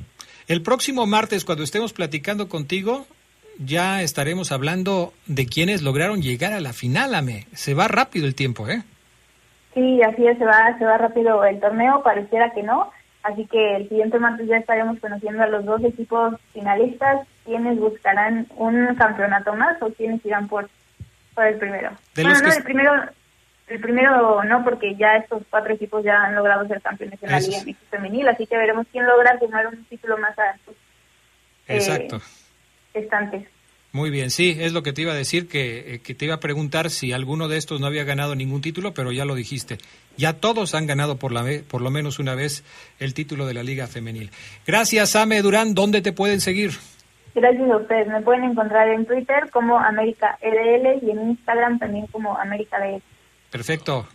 [0.53, 3.07] El próximo martes, cuando estemos platicando contigo,
[3.57, 7.47] ya estaremos hablando de quienes lograron llegar a la final, Ame.
[7.53, 8.83] Se va rápido el tiempo, ¿eh?
[9.73, 12.91] Sí, así es, se va, se va rápido el torneo, pareciera que no.
[13.23, 18.45] Así que el siguiente martes ya estaremos conociendo a los dos equipos finalistas, quienes buscarán
[18.55, 20.69] un campeonato más o quienes irán por,
[21.33, 21.89] por el primero.
[22.13, 22.91] bueno, no, el primero
[23.73, 27.39] el primero no, porque ya estos cuatro equipos ya han logrado ser campeones en la
[27.39, 32.21] Liga MX femenil, así que veremos quién logra sumar un título más a eh, Exacto.
[32.93, 33.47] estantes.
[33.91, 36.35] Muy bien, sí, es lo que te iba a decir, que, eh, que, te iba
[36.35, 39.79] a preguntar si alguno de estos no había ganado ningún título, pero ya lo dijiste.
[40.17, 42.63] Ya todos han ganado por, la, por lo menos una vez
[42.99, 44.29] el título de la Liga Femenil.
[44.67, 45.73] Gracias, Ame Durán.
[45.73, 46.73] ¿Dónde te pueden seguir?
[47.33, 48.07] Gracias a ustedes.
[48.07, 53.01] Me pueden encontrar en Twitter como América EDL y en Instagram también como América DL.
[53.53, 54.07] Perfecto.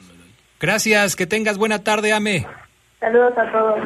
[0.58, 2.44] Gracias, que tengas buena tarde, Ame.
[2.98, 3.78] Saludos a todos.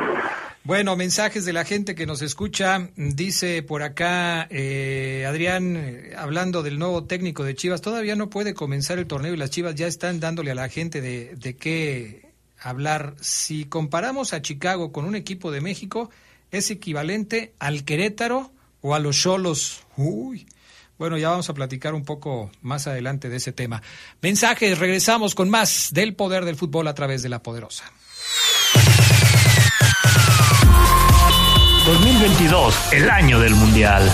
[0.64, 2.88] Bueno, mensajes de la gente que nos escucha.
[2.96, 8.54] Dice por acá eh, Adrián, eh, hablando del nuevo técnico de Chivas, todavía no puede
[8.54, 12.30] comenzar el torneo y las Chivas ya están dándole a la gente de, de qué
[12.58, 13.12] hablar.
[13.20, 16.08] Si comparamos a Chicago con un equipo de México,
[16.50, 19.84] es equivalente al Querétaro o a los Cholos.
[19.98, 20.46] Uy,
[20.98, 23.82] bueno, ya vamos a platicar un poco más adelante de ese tema.
[24.20, 27.84] Mensajes, regresamos con más del poder del fútbol a través de la poderosa.
[31.84, 34.08] 2022, el año del Mundial.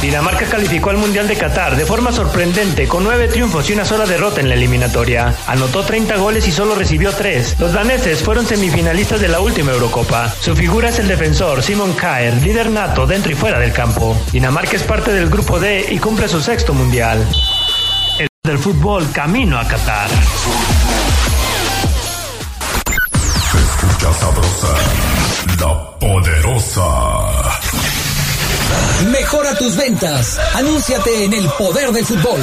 [0.00, 4.06] Dinamarca calificó al Mundial de Qatar de forma sorprendente con nueve triunfos y una sola
[4.06, 5.34] derrota en la eliminatoria.
[5.46, 7.54] Anotó 30 goles y solo recibió tres.
[7.60, 10.32] Los daneses fueron semifinalistas de la última Eurocopa.
[10.40, 14.16] Su figura es el defensor Simon Kjaer, líder nato dentro y fuera del campo.
[14.32, 17.22] Dinamarca es parte del grupo D y cumple su sexto Mundial.
[18.18, 20.08] El del fútbol camino a Qatar.
[23.50, 24.74] Se escucha sabrosa,
[25.58, 27.89] la poderosa.
[29.10, 30.38] Mejora tus ventas.
[30.54, 32.40] Anúnciate en el poder del fútbol.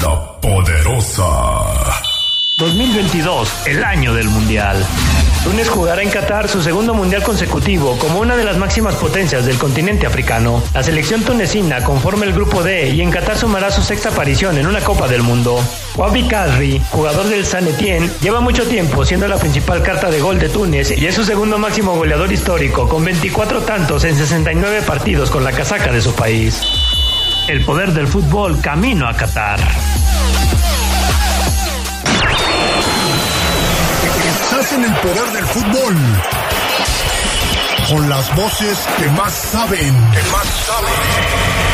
[0.00, 1.24] la poderosa.
[2.58, 4.76] 2022, el año del Mundial.
[5.42, 9.58] Túnez jugará en Qatar su segundo Mundial consecutivo como una de las máximas potencias del
[9.58, 10.62] continente africano.
[10.72, 14.66] La selección tunecina conforma el grupo D y en Qatar sumará su sexta aparición en
[14.66, 15.62] una Copa del Mundo.
[15.96, 20.38] Wabi Kadri, jugador del San Etienne, lleva mucho tiempo siendo la principal carta de gol
[20.38, 25.30] de Túnez y es su segundo máximo goleador histórico con 24 tantos en 69 partidos
[25.30, 26.62] con la casaca de su país.
[27.46, 29.60] El poder del fútbol camino a Qatar.
[34.26, 35.96] Estás en el poder del fútbol.
[37.90, 39.94] Con las voces que más saben.
[40.12, 41.73] Que más saben.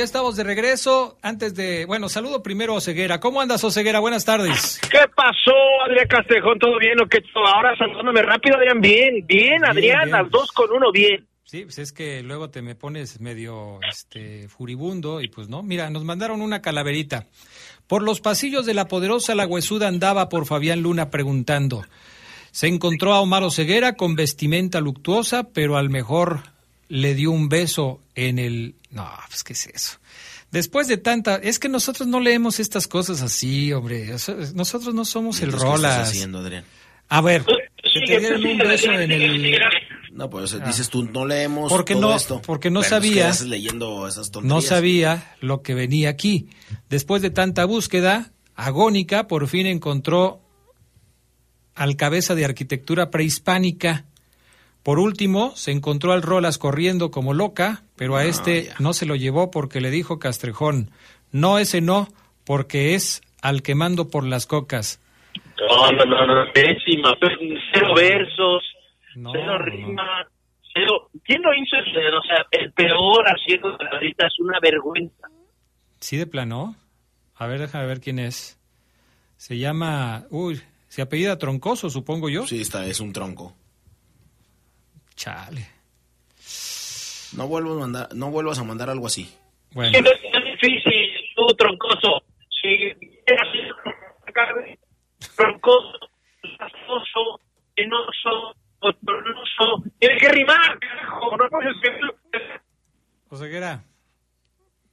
[0.00, 1.18] Ya estamos de regreso.
[1.20, 3.20] Antes de, bueno, saludo primero a Oseguera.
[3.20, 4.00] ¿Cómo andas, Oseguera?
[4.00, 4.80] Buenas tardes.
[4.90, 5.52] ¿Qué pasó,
[5.86, 6.58] Adrián Castejón?
[6.58, 7.18] ¿Todo bien o qué?
[7.34, 8.80] Ahora saludándome rápido, Adrián.
[8.80, 10.12] Bien, bien, Adrián, bien.
[10.12, 11.26] las dos con uno, bien.
[11.44, 15.62] Sí, pues es que luego te me pones medio este furibundo y pues no.
[15.62, 17.26] Mira, nos mandaron una calaverita.
[17.86, 21.84] Por los pasillos de la poderosa La Huesuda andaba por Fabián Luna preguntando.
[22.52, 26.40] Se encontró a Omar Oseguera con vestimenta luctuosa, pero al mejor
[26.90, 28.74] le dio un beso en el...
[28.90, 29.98] No, pues qué es eso.
[30.50, 31.36] Después de tanta...
[31.36, 34.08] Es que nosotros no leemos estas cosas así, hombre.
[34.54, 36.08] Nosotros no somos el Entonces, ¿qué estás rolas.
[36.08, 36.64] haciendo, Adrián?
[37.08, 39.58] A ver, que te dieron un beso en el...
[40.12, 40.58] No, pues Ah.
[40.66, 42.42] dices tú, no leemos Porque todo no- esto.
[42.44, 46.48] porque no Bueno, pues, ¿qué sabía- leyendo esas No sabía lo que venía aquí.
[46.88, 50.42] Después de tanta búsqueda agónica, por fin encontró
[51.76, 54.04] al cabeza de arquitectura prehispánica.
[54.82, 59.14] Por último, se encontró al Rolas corriendo como loca, pero a este no se lo
[59.14, 60.90] llevó porque le dijo Castrejón,
[61.32, 62.08] no ese no,
[62.44, 65.00] porque es al que mando por las cocas.
[65.58, 67.14] No, no, no, no, pésima.
[67.72, 68.62] Cero versos,
[69.14, 70.26] cero rima,
[70.72, 71.10] cero.
[71.24, 71.76] ¿Quién lo hizo?
[71.76, 75.28] O sea, el peor haciendo de ahorita es una vergüenza.
[76.00, 76.74] ¿Sí de plano?
[77.36, 78.58] A ver, déjame ver quién es.
[79.36, 82.46] Se llama, uy, se apellida Troncoso, supongo yo.
[82.46, 83.54] Sí, está, es un tronco.
[85.20, 85.68] Chale.
[87.36, 89.30] No vuelvas a mandar, no vuelvas a mandar algo así.
[89.72, 89.98] Bueno.
[89.98, 92.22] Es tan difícil, tú, troncoso.
[92.48, 92.90] Si
[95.36, 95.98] troncoso,
[96.58, 97.40] pastoso,
[97.76, 101.36] penoso, bochornoso, tiene que rimar, carajo.
[101.36, 102.14] No puedes escribirlo.
[103.28, 103.84] Oseguera,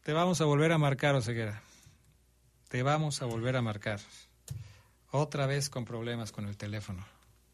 [0.03, 1.61] te vamos a volver a marcar, Oseguera.
[2.67, 4.01] Te vamos a volver a marcar.
[5.11, 7.05] Otra vez con problemas con el teléfono.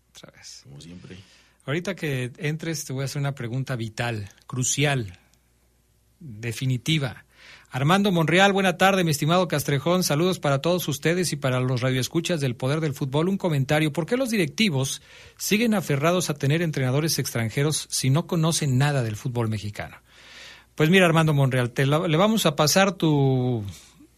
[0.09, 0.61] Otra vez.
[0.63, 1.17] Como siempre.
[1.65, 5.17] Ahorita que entres te voy a hacer una pregunta vital, crucial,
[6.19, 7.25] definitiva.
[7.69, 10.03] Armando Monreal, buena tarde, mi estimado Castrejón.
[10.03, 13.29] Saludos para todos ustedes y para los radioescuchas del Poder del Fútbol.
[13.29, 13.93] Un comentario.
[13.93, 15.01] ¿Por qué los directivos
[15.37, 19.95] siguen aferrados a tener entrenadores extranjeros si no conocen nada del fútbol mexicano?
[20.75, 23.63] Pues mira, Armando Monreal, te le vamos a pasar tu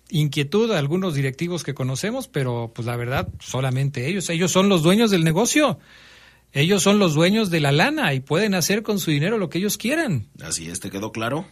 [0.10, 4.30] inquietud a algunos directivos que conocemos, pero pues la verdad, solamente ellos.
[4.30, 5.80] Ellos son los dueños del negocio.
[6.56, 9.58] Ellos son los dueños de la lana y pueden hacer con su dinero lo que
[9.60, 10.28] ellos quieran.
[10.42, 11.46] Así es, ¿te quedó claro?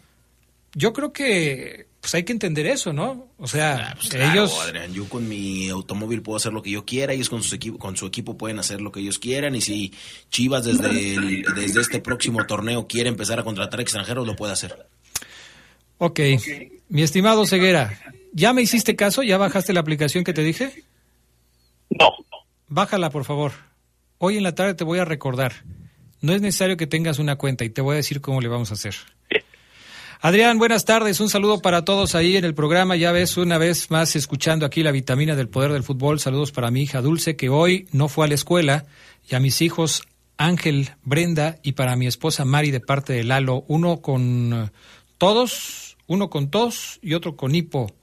[0.75, 3.27] Yo creo que pues hay que entender eso, ¿no?
[3.37, 6.83] O sea, Pues claro, ellos Adrián, yo con mi automóvil puedo hacer lo que yo
[6.85, 9.61] quiera, ellos con, sus equipo, con su equipo pueden hacer lo que ellos quieran y
[9.61, 9.93] si
[10.31, 14.87] Chivas desde, el- desde este próximo torneo quiere empezar a contratar extranjeros, lo puede hacer.
[15.97, 16.19] Ok,
[16.89, 17.99] mi estimado Ceguera,
[18.33, 19.21] ¿ya me hiciste caso?
[19.21, 20.83] ¿Ya bajaste la aplicación que te dije?
[21.89, 22.09] No.
[22.67, 23.51] Bájala, por favor.
[24.25, 25.65] Hoy en la tarde te voy a recordar.
[26.21, 28.71] No es necesario que tengas una cuenta y te voy a decir cómo le vamos
[28.71, 28.95] a hacer.
[30.21, 31.19] Adrián, buenas tardes.
[31.19, 32.95] Un saludo para todos ahí en el programa.
[32.95, 36.21] Ya ves, una vez más escuchando aquí la vitamina del poder del fútbol.
[36.21, 38.85] Saludos para mi hija Dulce, que hoy no fue a la escuela,
[39.29, 40.03] y a mis hijos
[40.37, 43.65] Ángel, Brenda, y para mi esposa Mari de parte de Lalo.
[43.67, 44.71] Uno con eh,
[45.17, 47.93] todos, uno con tos y otro con hipo,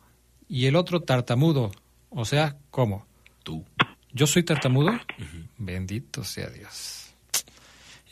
[0.50, 1.70] y el otro tartamudo.
[2.10, 3.06] O sea, ¿cómo?
[3.42, 3.64] Tú.
[4.12, 4.90] ¿Yo soy tartamudo?
[5.58, 7.14] Bendito sea Dios.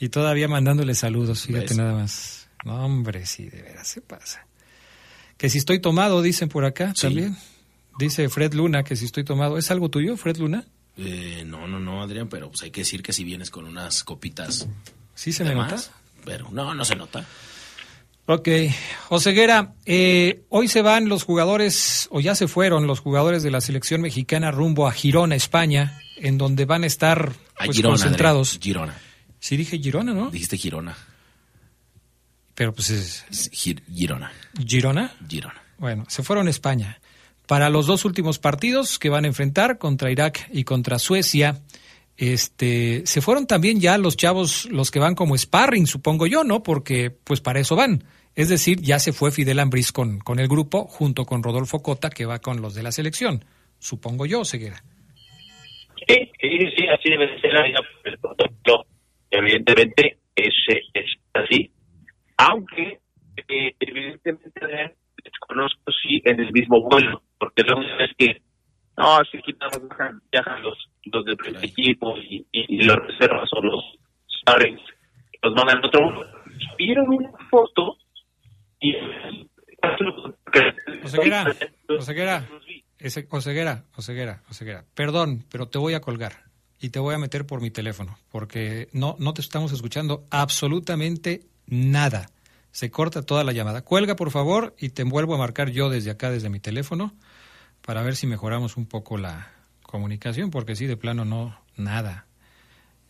[0.00, 1.76] Y todavía mandándole saludos, fíjate ¿Ves?
[1.76, 2.48] nada más.
[2.64, 4.46] No, hombre, sí, de veras se pasa.
[5.36, 7.36] Que si estoy tomado, dicen por acá también.
[7.98, 9.58] Dice Fred Luna que si estoy tomado.
[9.58, 10.64] ¿Es algo tuyo, Fred Luna?
[10.96, 14.04] Eh, no, no, no, Adrián, pero pues hay que decir que si vienes con unas
[14.04, 14.68] copitas.
[15.14, 15.98] ¿Sí se me más, nota?
[16.24, 17.24] Pero no, no se nota.
[18.30, 18.46] Ok.
[19.08, 23.62] Oseguera, eh, hoy se van los jugadores, o ya se fueron los jugadores de la
[23.62, 28.48] selección mexicana rumbo a Girona, España, en donde van a estar A pues, Girona, concentrados.
[28.56, 28.98] Adrián, Girona.
[29.40, 30.30] Sí dije Girona, ¿no?
[30.30, 30.94] Dijiste Girona.
[32.54, 33.24] Pero pues es...
[33.50, 34.30] Gir- Girona.
[34.62, 35.14] ¿Girona?
[35.26, 35.62] Girona.
[35.78, 37.00] Bueno, se fueron a España.
[37.46, 41.62] Para los dos últimos partidos que van a enfrentar contra Irak y contra Suecia,
[42.18, 46.62] este, se fueron también ya los chavos, los que van como sparring, supongo yo, ¿no?
[46.62, 48.04] Porque pues para eso van.
[48.38, 52.08] Es decir, ya se fue Fidel Ambriz con, con el grupo, junto con Rodolfo Cota,
[52.08, 53.44] que va con los de la selección.
[53.80, 54.76] Supongo yo, Ceguera.
[56.06, 58.86] Sí, sí, sí, así debe de ser la el protocolo.
[59.28, 61.68] Evidentemente es, eh, es así.
[62.36, 63.00] Aunque,
[63.48, 68.40] eh, evidentemente, desconozco si en el mismo vuelo, porque luego es que,
[68.96, 69.80] no, si quitamos,
[70.30, 73.84] viajan, los, los del primer equipo y, y, los reservas o los
[74.42, 74.82] sparrings,
[75.42, 76.26] los mandan en otro vuelo.
[76.78, 77.96] Vieron una foto
[78.80, 78.94] y...
[81.04, 81.54] Oseguera,
[81.88, 82.48] Oseguera,
[83.30, 84.84] Oseguera, Oseguera, Oseguera.
[84.94, 86.44] Perdón, pero te voy a colgar
[86.80, 91.42] y te voy a meter por mi teléfono porque no, no te estamos escuchando absolutamente
[91.66, 92.30] nada.
[92.70, 93.82] Se corta toda la llamada.
[93.82, 97.14] Cuelga, por favor, y te vuelvo a marcar yo desde acá, desde mi teléfono,
[97.82, 99.50] para ver si mejoramos un poco la
[99.82, 102.26] comunicación, porque sí, de plano no, nada.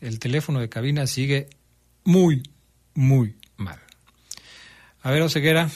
[0.01, 1.49] El teléfono de cabina sigue
[2.05, 2.43] muy,
[2.95, 3.37] muy.
[5.03, 5.69] A ver, Oseguera.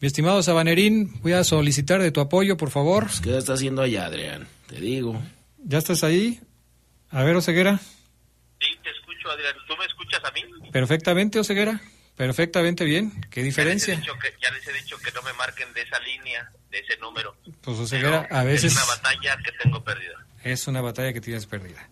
[0.00, 3.04] Mi estimado Sabanerín, voy a solicitar de tu apoyo, por favor.
[3.06, 4.46] Pues, ¿Qué está haciendo allá, Adrián?
[4.68, 5.20] Te digo.
[5.64, 6.40] ¿Ya estás ahí?
[7.10, 7.78] A ver, Oseguera.
[7.78, 9.54] Sí, te escucho, Adrián.
[9.66, 10.42] ¿Tú me escuchas a mí?
[10.70, 11.80] Perfectamente, Oseguera.
[12.16, 13.12] Perfectamente bien.
[13.30, 13.94] ¿Qué diferencia?
[13.94, 15.98] Ya les, he dicho que, ya les he dicho que no me marquen de esa
[16.00, 17.34] línea, de ese número.
[17.62, 20.26] Pues Oseguera, a veces Es una batalla que tengo perdida.
[20.44, 21.88] es una batalla que tienes perdida.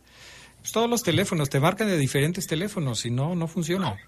[0.61, 3.87] Pues todos los teléfonos te marcan de diferentes teléfonos y no, no funciona.
[3.91, 3.99] No,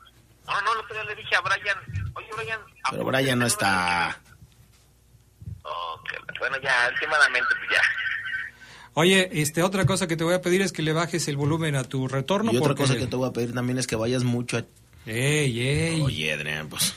[0.47, 1.79] no, el otro día le dije a Brian,
[2.15, 2.61] oye, Brian.
[2.91, 4.19] Pero Brian no está.
[6.11, 7.83] Que- bueno, ya, últimamente, pues ya.
[8.97, 11.75] Oye, este, otra cosa que te voy a pedir es que le bajes el volumen
[11.75, 12.53] a tu retorno.
[12.53, 12.83] y otra porque...
[12.83, 14.65] cosa que te voy a pedir también es que vayas mucho a...
[15.07, 16.01] Ey, ey.
[16.01, 16.95] Oye, Adrián, pues...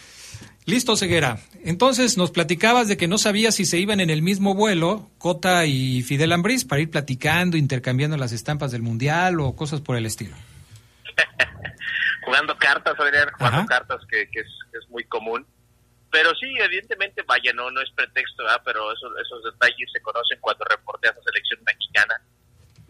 [0.66, 1.40] Listo, Ceguera.
[1.64, 5.66] Entonces nos platicabas de que no sabías si se iban en el mismo vuelo, Cota
[5.66, 10.06] y Fidel Ambriz, para ir platicando, intercambiando las estampas del Mundial o cosas por el
[10.06, 10.36] estilo.
[12.28, 13.68] Jugando cartas, Adrián, jugando Ajá.
[13.68, 15.48] cartas que, que es, que es muy común.
[16.12, 18.62] Pero sí, evidentemente, vaya, no, no es pretexto, ¿verdad?
[18.66, 22.16] pero esos, esos detalles se conocen cuando reporteas a selección mexicana.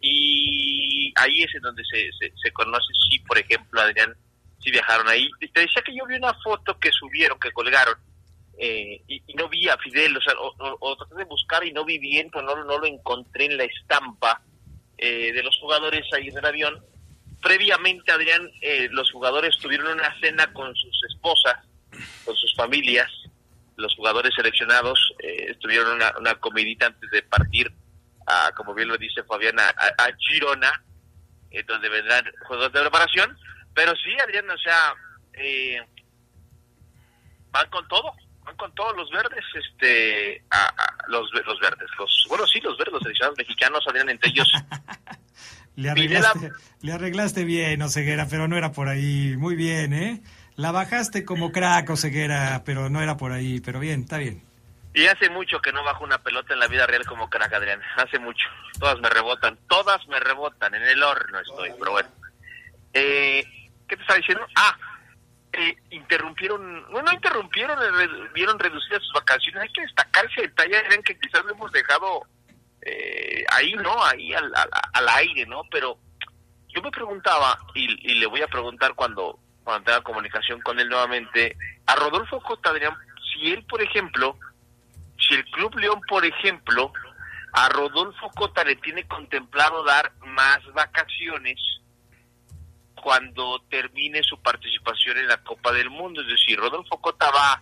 [0.01, 4.15] Y ahí es en donde se, se, se conoce si, por ejemplo, Adrián,
[4.59, 5.29] si viajaron ahí.
[5.53, 7.95] Te decía que yo vi una foto que subieron, que colgaron,
[8.57, 11.63] eh, y, y no vi a Fidel, o sea, o, o- o traté de buscar
[11.63, 14.41] y no vi bien, pero no, no lo encontré en la estampa
[14.97, 16.83] eh, de los jugadores ahí en el avión.
[17.41, 21.55] Previamente, Adrián, eh, los jugadores tuvieron una cena con sus esposas,
[22.25, 23.09] con sus familias,
[23.77, 27.71] los jugadores seleccionados eh, tuvieron una, una comidita antes de partir,
[28.25, 30.83] a, como bien lo dice Fabián, a, a- Girona,
[31.51, 33.37] eh, donde vendrán juegos de preparación.
[33.75, 34.93] Pero sí, Adrián, o sea,
[35.33, 35.79] eh,
[37.51, 38.13] van con todo,
[38.43, 42.75] van con todos los verdes, este, a- a- los, los verdes, los, bueno, sí, los
[42.77, 44.51] verdes, los seleccionados mexicanos, Adrián, entre ellos.
[45.77, 46.51] Le arreglaste,
[46.81, 49.35] le arreglaste bien, Oseguera, pero no era por ahí.
[49.37, 50.23] Muy bien, ¿eh?
[50.55, 53.61] La bajaste como crack, Oseguera, pero no era por ahí.
[53.61, 54.43] Pero bien, está bien.
[54.95, 57.79] Y hace mucho que no bajo una pelota en la vida real como crack, Adrián.
[57.95, 58.47] Hace mucho.
[58.79, 59.55] Todas me rebotan.
[59.69, 60.73] Todas me rebotan.
[60.73, 62.09] En el horno estoy, pero bueno.
[62.93, 63.43] Eh,
[63.87, 64.47] ¿Qué te estaba diciendo?
[64.55, 64.75] Ah,
[65.53, 67.77] eh, interrumpieron, bueno, no interrumpieron,
[68.33, 69.61] vieron reducidas sus vacaciones.
[69.61, 72.23] Hay que destacar ese detalle, eran que quizás lo hemos dejado
[72.87, 74.03] eh, ahí, ¿no?
[74.03, 75.63] Ahí al, al, al, aire, ¿no?
[75.69, 75.99] Pero
[76.67, 81.57] yo me preguntaba, y, le voy a preguntar cuando, cuando tenga comunicación con él nuevamente,
[81.85, 82.95] a Rodolfo Cota, Adrián,
[83.33, 84.37] si él, por ejemplo,
[85.17, 86.93] si el Club León, por ejemplo,
[87.53, 91.59] a Rodolfo Cota le tiene contemplado dar más vacaciones
[92.95, 96.21] cuando termine su participación en la Copa del Mundo.
[96.21, 97.61] Es decir, Rodolfo Cota va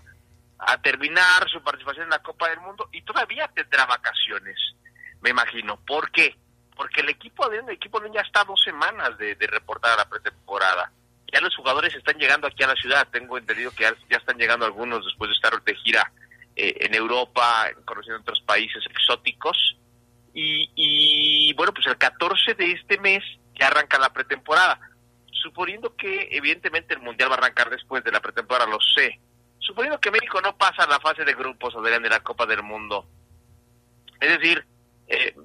[0.60, 4.58] a terminar su participación en la Copa del Mundo y todavía tendrá vacaciones,
[5.26, 5.80] me imagino.
[5.88, 6.36] ¿Por qué?
[6.78, 10.92] Porque el equipo de equipo ya está dos semanas de, reportar a la pretemporada.
[11.34, 13.08] Ya los jugadores están llegando aquí a la ciudad.
[13.12, 16.12] Tengo entendido que ya, están llegando algunos después de estar de gira
[16.56, 19.78] eh, en Europa, conociendo otros países exóticos.
[20.36, 23.24] Y, y bueno, pues el 14 de este mes
[23.60, 24.80] ya arranca la pretemporada
[25.46, 29.20] suponiendo que evidentemente el Mundial va a arrancar después de la pretemporada, lo sé.
[29.60, 33.08] Suponiendo que México no pasa la fase de grupos, Adrián, de la Copa del Mundo.
[34.20, 34.66] Es decir,
[35.08, 35.36] eh,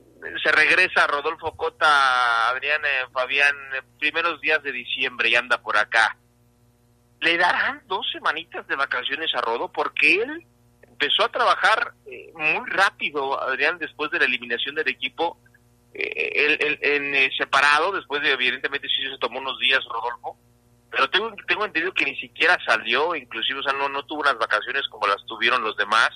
[0.43, 5.77] se regresa Rodolfo Cota, Adrián, eh, Fabián, eh, primeros días de diciembre y anda por
[5.77, 6.17] acá.
[7.21, 9.71] ¿Le darán dos semanitas de vacaciones a Rodo?
[9.71, 10.47] Porque él
[10.83, 15.39] empezó a trabajar eh, muy rápido, Adrián, después de la eliminación del equipo
[15.93, 20.39] eh, el, en eh, separado, después de evidentemente sí se tomó unos días Rodolfo,
[20.91, 24.39] pero tengo, tengo entendido que ni siquiera salió, inclusive, o sea, no, no tuvo unas
[24.39, 26.11] vacaciones como las tuvieron los demás.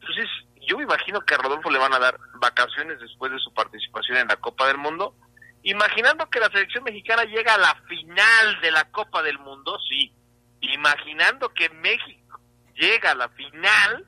[0.00, 0.28] Entonces,
[0.70, 4.18] yo me imagino que a Rodolfo le van a dar vacaciones después de su participación
[4.18, 5.16] en la Copa del Mundo,
[5.64, 10.12] imaginando que la selección mexicana llega a la final de la Copa del Mundo, sí,
[10.60, 12.38] imaginando que México
[12.76, 14.06] llega a la final,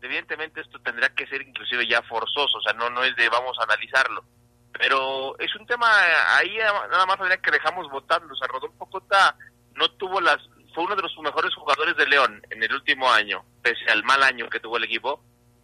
[0.00, 3.58] evidentemente esto tendrá que ser inclusive ya forzoso, o sea, no, no es de vamos
[3.60, 4.24] a analizarlo.
[4.72, 5.90] Pero es un tema,
[6.38, 9.36] ahí nada más habría que dejamos votando, o sea, Rodolfo Cota
[9.74, 10.38] no tuvo las,
[10.74, 14.22] fue uno de los mejores jugadores de León en el último año, pese al mal
[14.22, 15.22] año que tuvo el equipo,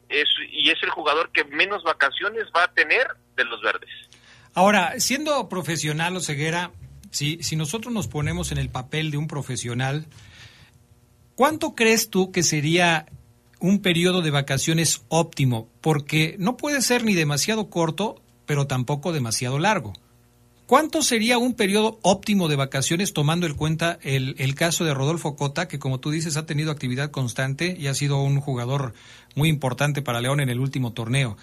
[0.08, 3.90] es, y es el jugador que menos vacaciones va a tener de los verdes.
[4.54, 6.72] Ahora, siendo profesional o ceguera,
[7.10, 10.06] si, si nosotros nos ponemos en el papel de un profesional,
[11.34, 13.06] ¿cuánto crees tú que sería
[13.62, 19.60] un periodo de vacaciones óptimo, porque no puede ser ni demasiado corto, pero tampoco demasiado
[19.60, 19.92] largo.
[20.72, 25.36] ¿Cuánto sería un periodo óptimo de vacaciones tomando en cuenta el, el, caso de Rodolfo
[25.36, 28.94] Cota, que como tú dices ha tenido actividad constante y ha sido un jugador
[29.34, 31.36] muy importante para León en el último torneo?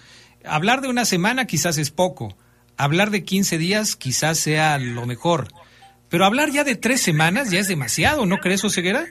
[0.44, 2.36] Hablar de una semana quizás es poco,
[2.76, 5.46] hablar de 15 días quizás sea lo mejor,
[6.08, 9.06] pero hablar ya de tres semanas ya es demasiado, ¿no crees, Oseguera?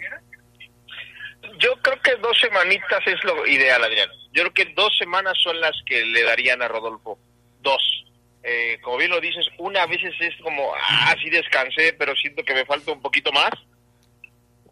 [1.59, 4.09] Yo creo que dos semanitas es lo ideal, Adrián.
[4.33, 7.17] Yo creo que dos semanas son las que le darían a Rodolfo.
[7.61, 8.08] Dos.
[8.43, 12.53] Eh, como bien lo dices, una a veces es como, ah, descansé, pero siento que
[12.53, 13.51] me falta un poquito más.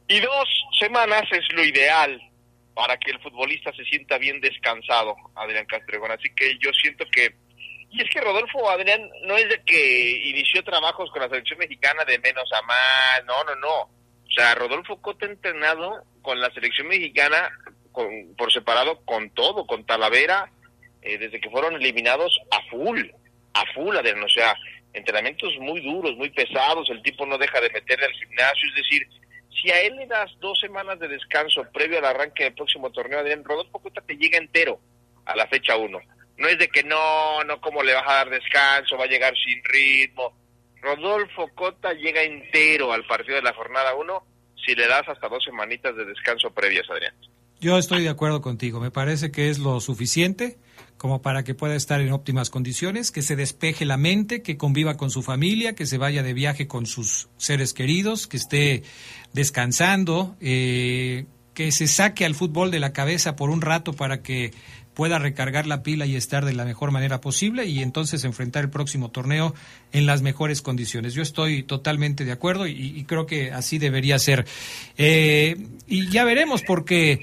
[0.07, 0.47] Y dos
[0.79, 2.21] semanas es lo ideal
[2.73, 6.11] para que el futbolista se sienta bien descansado, Adrián Castregón.
[6.11, 7.35] Así que yo siento que...
[7.89, 12.05] Y es que Rodolfo, Adrián, no es de que inició trabajos con la selección mexicana
[12.05, 13.81] de menos a más, no, no, no.
[13.81, 17.49] O sea, Rodolfo Cota ha entrenado con la selección mexicana
[17.91, 20.51] con, por separado con todo, con Talavera,
[21.01, 23.01] eh, desde que fueron eliminados a full,
[23.61, 24.55] a full, Adrián, o sea,
[24.93, 29.07] entrenamientos muy duros, muy pesados, el tipo no deja de meterle al gimnasio, es decir,
[29.61, 33.19] si a él le das dos semanas de descanso previo al arranque del próximo torneo,
[33.19, 34.79] Adrián, Rodolfo Cota te llega entero
[35.25, 35.99] a la fecha uno.
[36.37, 38.97] No es de que no, no, ¿cómo le vas a dar descanso?
[38.97, 40.37] Va a llegar sin ritmo.
[40.81, 44.23] Rodolfo Cota llega entero al partido de la jornada uno
[44.63, 47.13] si le das hasta dos semanitas de descanso previas, Adrián.
[47.59, 48.79] Yo estoy de acuerdo contigo.
[48.79, 50.57] Me parece que es lo suficiente
[50.97, 54.97] como para que pueda estar en óptimas condiciones, que se despeje la mente, que conviva
[54.97, 58.83] con su familia, que se vaya de viaje con sus seres queridos, que esté
[59.33, 64.53] descansando, eh, que se saque al fútbol de la cabeza por un rato para que
[64.95, 68.71] pueda recargar la pila y estar de la mejor manera posible y entonces enfrentar el
[68.71, 69.53] próximo torneo
[69.91, 71.13] en las mejores condiciones.
[71.13, 74.47] Yo estoy totalmente de acuerdo y, y creo que así debería ser.
[74.97, 77.21] Eh, y ya veremos porque...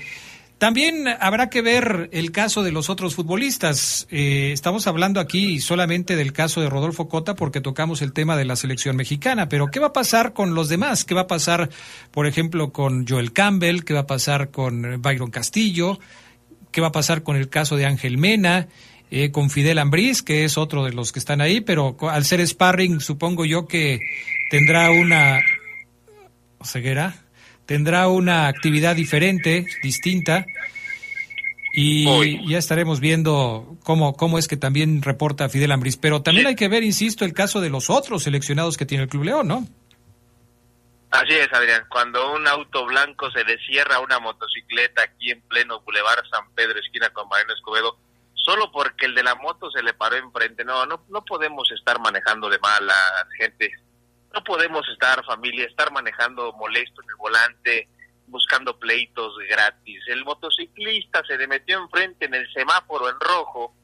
[0.59, 4.07] También habrá que ver el caso de los otros futbolistas.
[4.11, 8.45] Eh, estamos hablando aquí solamente del caso de Rodolfo Cota porque tocamos el tema de
[8.45, 11.05] la selección mexicana, pero ¿qué va a pasar con los demás?
[11.05, 11.71] ¿Qué va a pasar,
[12.13, 13.83] por ejemplo, con Joel Campbell?
[13.83, 15.99] ¿Qué va a pasar con Byron Castillo?
[16.71, 18.69] ¿Qué va a pasar con el caso de Ángel Mena?
[19.11, 22.45] Eh, con Fidel Ambriz, que es otro de los que están ahí, pero al ser
[22.47, 24.01] sparring supongo yo que
[24.51, 25.41] tendrá una
[26.65, 27.24] ceguera
[27.67, 30.47] tendrá una actividad diferente, distinta,
[31.77, 35.97] y ya estaremos viendo cómo, cómo es que también reporta Fidel Ambris.
[35.97, 39.11] Pero también hay que ver, insisto, el caso de los otros seleccionados que tiene el
[39.11, 39.67] Club León, ¿no?
[41.11, 41.85] Así es, Adrián.
[41.89, 46.79] Cuando un auto blanco se descierra a una motocicleta aquí en pleno Boulevard San Pedro,
[46.79, 47.99] esquina con Mariano Escobedo,
[48.35, 50.65] solo porque el de la moto se le paró enfrente.
[50.65, 52.95] No, no, no podemos estar manejando de mala
[53.37, 53.73] gente.
[54.35, 57.89] No podemos estar, familia, estar manejando molesto en el volante,
[58.27, 60.03] buscando pleitos gratis.
[60.09, 63.75] El motociclista se le metió enfrente en el semáforo en rojo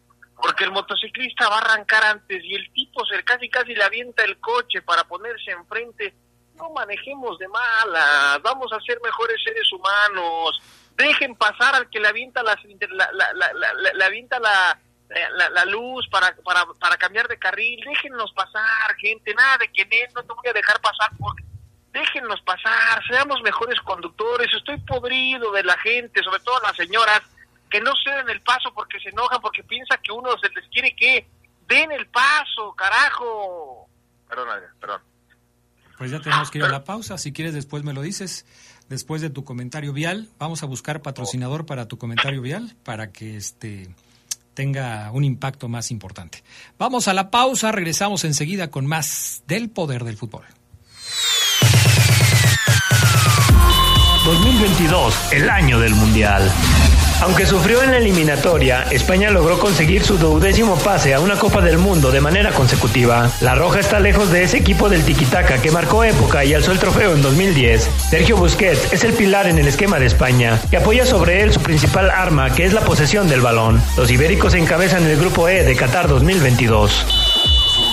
[0.41, 4.25] porque el motociclista va a arrancar antes y el tipo se casi casi le avienta
[4.25, 6.15] el coche para ponerse enfrente.
[6.57, 10.61] No manejemos de malas, vamos a ser mejores seres humanos.
[10.97, 14.79] Dejen pasar al que le la, la, la, la, avienta la,
[15.53, 17.81] la, luz para, para, para cambiar de carril.
[17.85, 19.35] Déjennos pasar, gente.
[19.35, 19.85] Nada de que
[20.15, 21.45] no te voy a dejar pasar porque
[21.93, 24.49] déjennos pasar, seamos mejores conductores.
[24.57, 27.21] Estoy podrido de la gente, sobre todo las señoras
[27.69, 30.95] que no ceden el paso porque se enojan, porque piensan que uno se les quiere
[30.95, 31.29] que
[31.69, 33.89] den el paso, carajo.
[34.29, 34.49] Perdón,
[34.81, 35.01] perdón.
[35.99, 37.19] Pues ya tenemos que ir a la pausa.
[37.19, 38.47] Si quieres, después me lo dices.
[38.89, 43.37] Después de tu comentario vial, vamos a buscar patrocinador para tu comentario vial para que
[43.37, 43.95] este
[44.61, 46.45] tenga un impacto más importante.
[46.79, 50.45] Vamos a la pausa, regresamos enseguida con más del poder del fútbol.
[54.27, 56.53] 2022, el año del Mundial.
[57.23, 61.77] Aunque sufrió en la eliminatoria, España logró conseguir su duodécimo pase a una Copa del
[61.77, 63.31] Mundo de manera consecutiva.
[63.43, 66.79] La Roja está lejos de ese equipo del tiquitaca que marcó época y alzó el
[66.79, 67.91] trofeo en 2010.
[68.09, 71.61] Sergio Busquets es el pilar en el esquema de España y apoya sobre él su
[71.61, 73.83] principal arma, que es la posesión del balón.
[73.99, 77.07] Los ibéricos encabezan el grupo E de Qatar 2022.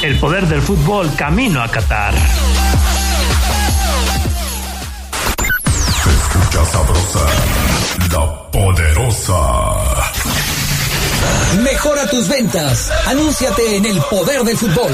[0.03, 2.13] El poder del fútbol camino a Qatar.
[11.55, 12.91] Mejora tus ventas.
[13.07, 14.91] Anúnciate en el poder del fútbol.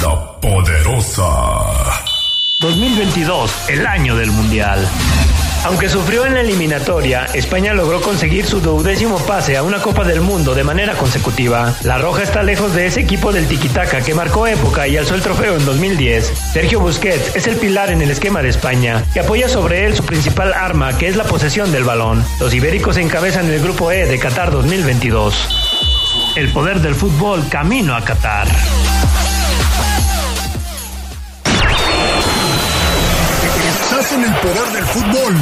[0.00, 1.24] la poderosa.
[2.60, 4.88] 2022, el año del Mundial.
[5.64, 10.20] Aunque sufrió en la eliminatoria, España logró conseguir su duodécimo pase a una Copa del
[10.20, 11.74] Mundo de manera consecutiva.
[11.84, 15.22] La Roja está lejos de ese equipo del tiquitaca que marcó época y alzó el
[15.22, 16.32] trofeo en 2010.
[16.52, 20.04] Sergio Busquets es el pilar en el esquema de España y apoya sobre él su
[20.04, 22.22] principal arma, que es la posesión del balón.
[22.40, 25.48] Los ibéricos encabezan el grupo E de Qatar 2022.
[26.36, 28.48] El poder del fútbol camino a Qatar.
[34.14, 35.34] Estás en el poder del fútbol.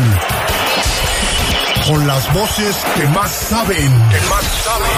[1.87, 3.77] Con las voces que más saben.
[3.77, 4.89] Que más saben.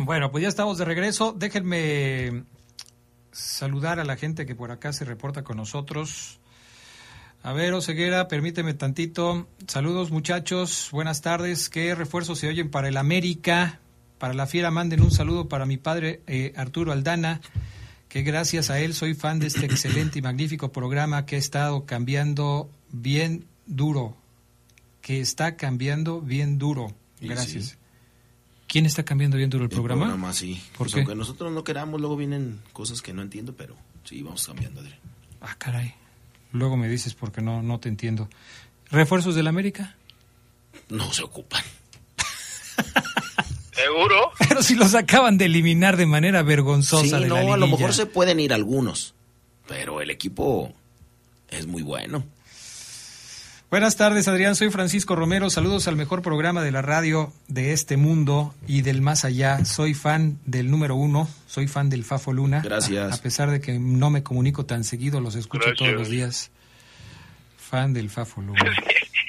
[0.04, 1.32] Bueno, pues ya estamos de regreso.
[1.32, 2.44] Déjenme
[3.32, 6.40] saludar a la gente que por acá se reporta con nosotros.
[7.46, 9.46] A ver, Oseguera, permíteme tantito.
[9.68, 10.88] Saludos, muchachos.
[10.90, 11.68] Buenas tardes.
[11.68, 13.78] ¿Qué refuerzos se oyen para el América?
[14.18, 17.40] Para la fiera, manden un saludo para mi padre eh, Arturo Aldana,
[18.08, 21.86] que gracias a él soy fan de este excelente y magnífico programa que ha estado
[21.86, 24.16] cambiando bien duro.
[25.00, 26.96] Que está cambiando bien duro.
[27.20, 27.64] Gracias.
[27.64, 27.74] sí.
[28.66, 30.06] ¿Quién está cambiando bien duro el, programa?
[30.06, 30.60] programa, sí.
[30.76, 31.00] ¿Por Pues qué?
[31.02, 34.98] Aunque nosotros no queramos, luego vienen cosas que no entiendo, pero sí, vamos cambiando, Adrián.
[35.40, 35.94] Ah, caray.
[36.52, 38.28] Luego me dices porque no, no te entiendo.
[38.90, 39.96] ¿Refuerzos del América?
[40.88, 41.62] No se ocupan.
[43.72, 44.32] ¿Seguro?
[44.48, 47.66] Pero si los acaban de eliminar de manera vergonzosa Sí, de no, la a lo
[47.66, 49.14] mejor se pueden ir algunos,
[49.68, 50.72] pero el equipo
[51.48, 52.24] es muy bueno.
[53.68, 54.54] Buenas tardes, Adrián.
[54.54, 55.50] Soy Francisco Romero.
[55.50, 59.64] Saludos al mejor programa de la radio de este mundo y del más allá.
[59.64, 61.28] Soy fan del número uno.
[61.48, 62.60] Soy fan del Fafo Luna.
[62.62, 63.12] Gracias.
[63.12, 65.78] A, a pesar de que no me comunico tan seguido, los escucho Gracias.
[65.78, 66.50] todos los días.
[67.58, 68.62] Fan del Fafo Luna.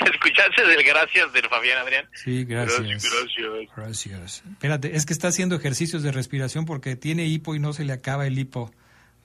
[0.05, 2.05] ¿Escuchaste del gracias del Fabián Adrián?
[2.13, 2.79] Sí, gracias.
[2.79, 3.75] Gracias.
[3.75, 4.43] Gracias.
[4.51, 7.93] Espérate, es que está haciendo ejercicios de respiración porque tiene hipo y no se le
[7.93, 8.71] acaba el hipo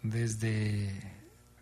[0.03, 0.91] desde,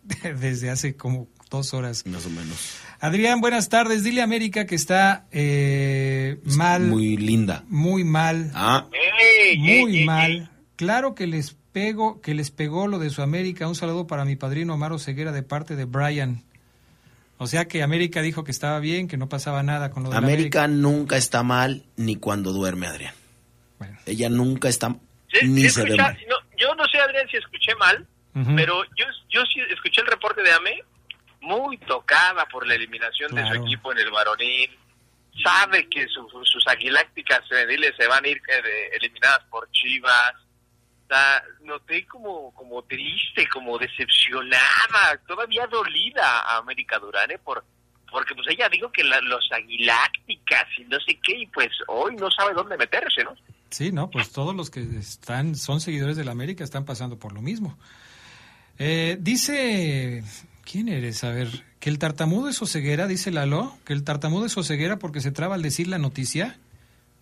[0.39, 2.07] desde hace como dos horas.
[2.07, 2.79] Más o menos.
[3.01, 4.05] Adrián, buenas tardes.
[4.05, 6.83] Dile a América que está eh, mal.
[6.83, 7.65] Muy linda.
[7.69, 8.51] Muy mal.
[8.55, 8.87] Ah.
[9.59, 10.51] Muy mal.
[10.77, 13.67] Claro que les pego, que les pegó lo de su América.
[13.69, 16.43] Un saludo para mi padrino Amaro Ceguera de parte de Brian.
[17.39, 20.15] O sea que América dijo que estaba bien, que no pasaba nada con lo de
[20.15, 23.15] la América nunca está mal ni cuando duerme, Adrián.
[24.05, 24.95] Ella nunca está
[25.33, 26.19] Sí, ni sí se ve escucha- mal.
[26.29, 28.07] no, yo no sé, Adrián, si escuché mal,
[28.57, 30.83] pero yo, yo sí escuché el reporte de AME
[31.51, 34.71] muy tocada por la eliminación de su equipo en el varonil.
[35.45, 40.35] Sabe que su- sus aguilácticas femeniles se van a ir eh, eliminadas por Chivas.
[41.63, 47.39] Noté como, como triste, como decepcionada, todavía dolida a América Durán, ¿eh?
[47.39, 47.65] por,
[48.11, 52.15] porque pues ella dijo que la- los aguilácticas y no sé qué, y pues hoy
[52.17, 53.35] no sabe dónde meterse, ¿no?
[53.71, 57.33] Sí, no, pues todos los que están, son seguidores de la América están pasando por
[57.33, 57.77] lo mismo.
[58.79, 60.25] Eh, dice,
[60.71, 61.25] ¿quién eres?
[61.25, 65.21] A ver, que el tartamudo es ceguera, dice Lalo, que el tartamudo es ceguera porque
[65.21, 66.59] se traba al decir la noticia.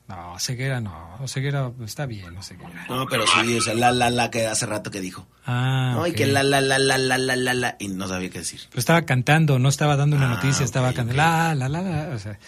[0.08, 2.86] No, ceguera no, ceguera está bien, no ceguera.
[2.88, 5.26] No, pero sí, o sea, la, la, la que hace rato que dijo.
[5.44, 8.30] Ah, no, y que la, la, la, la, la, la, la, la, y no sabía
[8.30, 8.60] qué decir.
[8.70, 11.14] Pues estaba cantando, no estaba dando una Ah, noticia, estaba cantando.
[11.22, 12.38] La, la, la, la, o sea.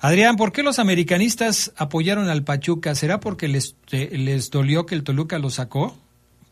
[0.00, 2.94] Adrián, ¿por qué los americanistas apoyaron al Pachuca?
[2.94, 5.98] ¿Será porque les, eh, les dolió que el Toluca lo sacó?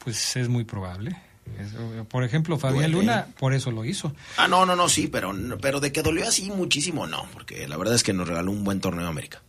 [0.04, 1.16] Pues es muy probable.
[1.58, 2.96] Es- por ejemplo, Fabián Duele.
[2.96, 4.12] Luna, por eso lo hizo.
[4.36, 7.76] Ah, no, no, no, sí, pero, pero de que dolió así muchísimo, no, porque la
[7.76, 9.42] verdad es que nos regaló un buen torneo América.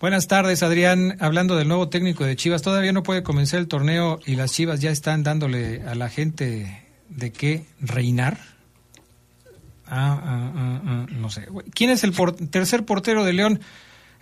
[0.00, 1.16] Buenas tardes, Adrián.
[1.20, 4.80] Hablando del nuevo técnico de Chivas, todavía no puede comenzar el torneo y las Chivas
[4.80, 8.38] ya están dándole a la gente de qué reinar.
[9.90, 11.48] Ah, ah, ah, ah, no sé.
[11.74, 13.60] ¿Quién es el por- tercer portero de León?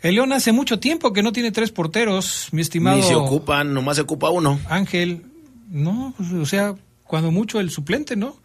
[0.01, 3.75] El León hace mucho tiempo que no tiene tres porteros, mi estimado Ni se ocupan,
[3.75, 4.61] nomás se ocupa uno.
[4.69, 5.27] Ángel.
[5.69, 6.75] No, o sea,
[7.07, 8.37] cuando mucho el suplente, ¿no?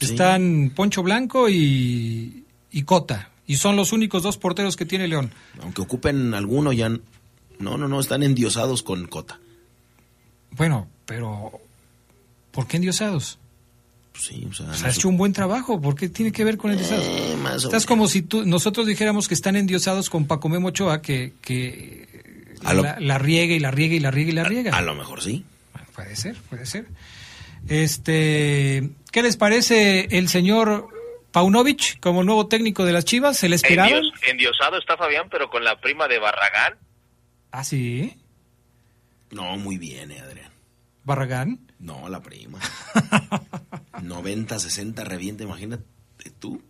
[0.00, 3.30] Están Poncho Blanco y, y Cota.
[3.46, 5.32] Y son los únicos dos porteros que tiene León.
[5.62, 6.88] Aunque ocupen alguno ya...
[6.88, 9.40] No, no, no, están endiosados con Cota.
[10.52, 11.50] Bueno, pero
[12.52, 13.38] ¿por qué endiosados?
[14.12, 14.66] Pues sí, o sea...
[14.66, 14.98] Pues no ha sé.
[14.98, 15.80] hecho un buen trabajo.
[15.80, 17.04] ¿Por qué tiene que ver con endiosados?
[17.06, 20.68] Eh, más o Estás como si tú, nosotros dijéramos que están endiosados con Paco Memo
[20.68, 24.34] Ochoa, que, que A lo- la, la riega y la riega y la riega y
[24.34, 24.76] la riega.
[24.76, 25.44] A lo mejor sí.
[25.96, 26.86] Puede ser, puede ser.
[27.66, 30.88] Este, ¿qué les parece el señor
[31.32, 33.36] Paunovic como nuevo técnico de las Chivas?
[33.36, 33.56] ¿Se le?
[33.56, 36.74] Endios- endiosado está Fabián, pero con la prima de Barragán.
[37.50, 38.14] Ah, sí.
[39.30, 40.50] No, muy bien, eh, Adrián.
[41.04, 41.60] Barragán.
[41.78, 42.58] No, la prima.
[44.02, 45.84] 90, 60, revienta, imagínate
[46.38, 46.62] tú.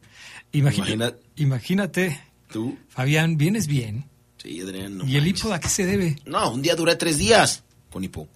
[0.53, 2.21] Imagina- Imagina- imagínate,
[2.51, 2.79] Tú.
[2.89, 4.07] Fabián, vienes bien.
[4.39, 4.97] Sí, Adrián.
[4.99, 6.17] no ¿Y el hipo a qué se debe?
[6.25, 8.27] No, un día duré tres días con hipo.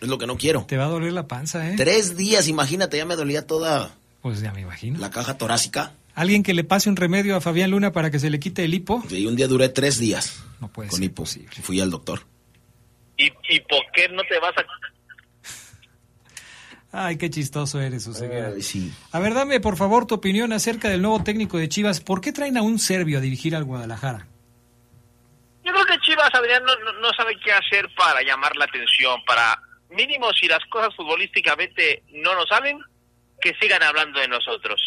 [0.00, 0.64] Es lo que no quiero.
[0.66, 1.74] Te va a doler la panza, ¿eh?
[1.76, 3.90] Tres días, imagínate, ya me dolía toda
[4.22, 4.98] Pues ya me imagino.
[4.98, 5.92] la caja torácica.
[6.14, 8.74] ¿Alguien que le pase un remedio a Fabián Luna para que se le quite el
[8.74, 9.02] hipo?
[9.08, 11.24] Sí, un día duré tres días No puede con ser hipo.
[11.62, 12.22] Fui al doctor.
[13.16, 14.64] ¿Y, ¿Y por qué no te vas a...?
[16.92, 18.48] Ay, qué chistoso eres, Oseguera.
[18.54, 18.92] Ay, sí.
[19.12, 22.00] A ver, dame por favor tu opinión acerca del nuevo técnico de Chivas.
[22.00, 24.26] ¿Por qué traen a un serbio a dirigir al Guadalajara?
[25.64, 29.20] Yo creo que Chivas, Adrián, no, no, no sabe qué hacer para llamar la atención,
[29.24, 32.78] para mínimo si las cosas futbolísticamente no nos salen,
[33.40, 34.80] que sigan hablando de nosotros.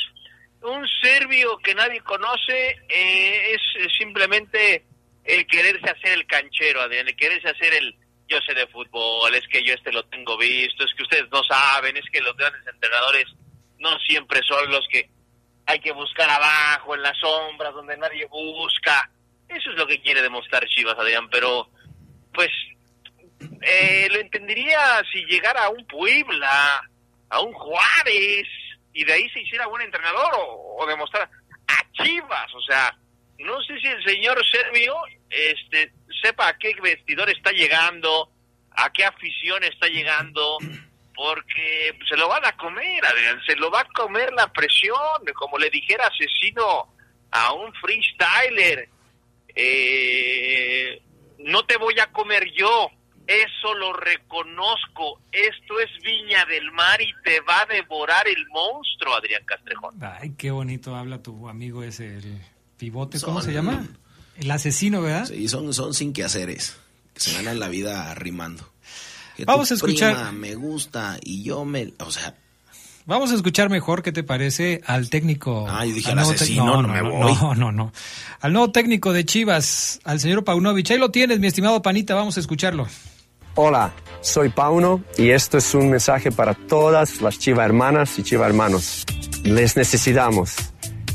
[0.61, 3.61] Un serbio que nadie conoce eh, es
[3.97, 4.85] simplemente
[5.23, 7.95] el quererse hacer el canchero, Adrián, el quererse hacer el
[8.27, 11.43] yo sé de fútbol, es que yo este lo tengo visto, es que ustedes no
[11.43, 13.25] saben, es que los grandes entrenadores
[13.79, 15.09] no siempre son los que
[15.65, 19.09] hay que buscar abajo, en las sombras, donde nadie busca.
[19.47, 21.69] Eso es lo que quiere demostrar Chivas, Adrián, pero
[22.33, 22.49] pues
[23.61, 26.81] eh, lo entendería si llegara a un Puebla,
[27.29, 28.47] a un Juárez,
[28.93, 31.29] y de ahí se hiciera buen entrenador o, o demostrar
[31.67, 32.95] a Chivas, o sea,
[33.39, 34.95] no sé si el señor Servio
[35.29, 35.91] este,
[36.21, 38.29] sepa a qué vestidor está llegando,
[38.71, 40.57] a qué afición está llegando,
[41.15, 43.01] porque se lo van a comer,
[43.45, 44.97] se lo va a comer la presión,
[45.35, 46.93] como le dijera asesino
[47.31, 48.89] a un freestyler,
[49.55, 51.01] eh,
[51.39, 52.89] no te voy a comer yo,
[53.27, 59.15] eso lo reconozco, esto es Viña del Mar y te va a devorar el monstruo,
[59.15, 59.95] Adrián Castrejón.
[60.01, 62.41] Ay, qué bonito habla tu amigo ese, el
[62.77, 63.85] pivote, ¿cómo Son- se llama?
[64.37, 65.25] El asesino, ¿verdad?
[65.25, 66.77] Sí, son, son sin quehaceres.
[67.13, 68.67] Que se ganan la vida arrimando.
[69.37, 71.93] Que Vamos tu a escuchar- prima me gusta y yo me...
[71.99, 72.35] O sea,
[73.05, 74.79] Vamos a escuchar mejor, ¿qué te parece?
[74.85, 75.67] Al técnico.
[75.69, 77.33] Ah, yo dije al asesino, no me voy.
[77.35, 77.91] No, no, no.
[78.39, 80.89] Al nuevo técnico de Chivas, al señor Paunovic.
[80.89, 82.87] Ahí lo tienes, mi estimado Panita, vamos a escucharlo.
[83.55, 88.47] Hola, soy Pauno y esto es un mensaje para todas las Chiva hermanas y Chiva
[88.47, 89.05] hermanos.
[89.43, 90.55] Les necesitamos.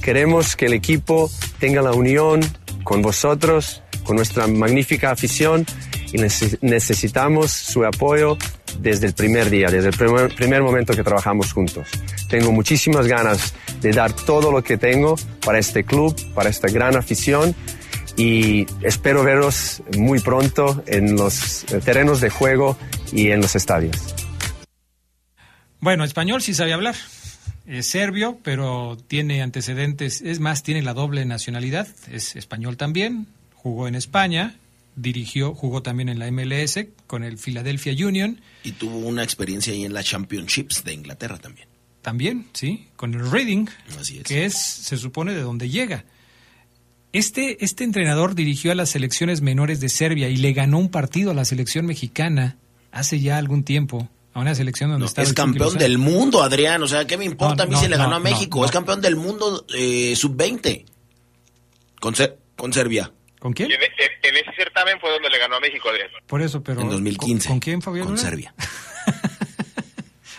[0.03, 2.41] Queremos que el equipo tenga la unión
[2.84, 5.66] con vosotros, con nuestra magnífica afición
[6.12, 8.39] y nece- necesitamos su apoyo
[8.78, 11.89] desde el primer día, desde el primer, primer momento que trabajamos juntos.
[12.28, 16.97] Tengo muchísimas ganas de dar todo lo que tengo para este club, para esta gran
[16.97, 17.55] afición
[18.19, 22.77] y espero veros muy pronto en los terrenos de juego
[23.12, 23.97] y en los estadios.
[25.81, 26.97] Bueno, español sí sabe hablar.
[27.66, 33.87] Es serbio, pero tiene antecedentes, es más, tiene la doble nacionalidad, es español también, jugó
[33.89, 34.57] en España,
[34.97, 39.85] dirigió, jugó también en la MLS con el Philadelphia Union, Y tuvo una experiencia ahí
[39.85, 41.69] en la Championships de Inglaterra también.
[42.01, 43.66] también, sí, con el Reading,
[44.01, 44.25] Así es.
[44.25, 46.05] que es, se supone, de donde llega.
[47.12, 51.30] Este, este entrenador dirigió a las selecciones menores de Serbia y le ganó un partido
[51.30, 52.56] a la selección mexicana
[52.92, 56.82] hace ya algún tiempo, a una selección donde estaba Es campeón del mundo, Adrián.
[56.82, 58.61] O sea, ¿qué me importa No, a mí no, si le ganó no, a México?
[58.61, 60.84] no, Es campeón del mundo eh, sub-20.
[62.00, 63.11] Con, Ser- con Serbia.
[63.38, 63.70] ¿Con quién?
[63.70, 63.78] En,
[64.36, 66.09] ese certamen fue donde le ganó a México, Adrián.
[66.26, 66.80] Por eso, pero...
[66.82, 67.46] En 2015.
[67.48, 68.06] ¿Con, con quién, Fabián?
[68.06, 68.18] Con?
[68.18, 68.54] Serbia.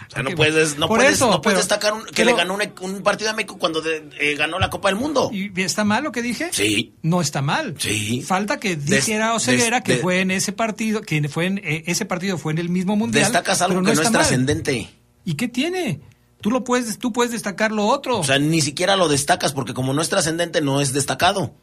[0.09, 2.35] O sea, no puedes, no puedes, eso, no puedes pero- destacar un- que pero- le
[2.37, 2.61] ganó un,
[2.95, 5.29] un partido a México cuando de- eh, ganó la Copa del Mundo.
[5.31, 6.49] ¿Y está mal lo que dije?
[6.51, 6.93] Sí.
[7.03, 7.75] No está mal.
[7.77, 8.23] Sí.
[8.23, 12.05] Falta que dijera Oseguera des- que fue en ese partido, que fue en eh, ese
[12.05, 13.25] partido fue en el mismo mundial.
[13.25, 14.89] Destacas algo pero que no es trascendente.
[15.25, 15.99] ¿Y qué tiene?
[16.41, 18.17] Tú lo puedes, tú puedes destacar lo otro.
[18.17, 21.53] O sea, ni siquiera lo destacas porque como no es trascendente, no es destacado.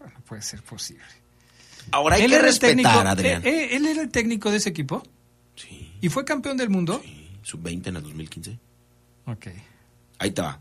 [0.00, 1.04] no puede ser posible.
[1.90, 3.46] Ahora hay Él que respetar, técnico- Adrián.
[3.46, 5.02] eh, eh, él era el técnico de ese equipo.
[6.02, 6.06] Sí.
[6.06, 7.00] ¿Y fue campeón del mundo?
[7.42, 8.58] Sub-20 en el 2015.
[9.26, 9.46] Ok.
[10.18, 10.60] Ahí te va.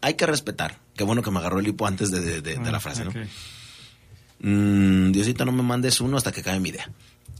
[0.00, 0.78] Hay que respetar.
[0.96, 3.08] Qué bueno que me agarró el hipo antes de, de- de- de la frase, Ah,
[3.08, 3.14] ok.
[3.16, 3.26] ¿no?
[4.40, 6.90] Mm, Diosito, no me mandes uno hasta que acabe mi idea.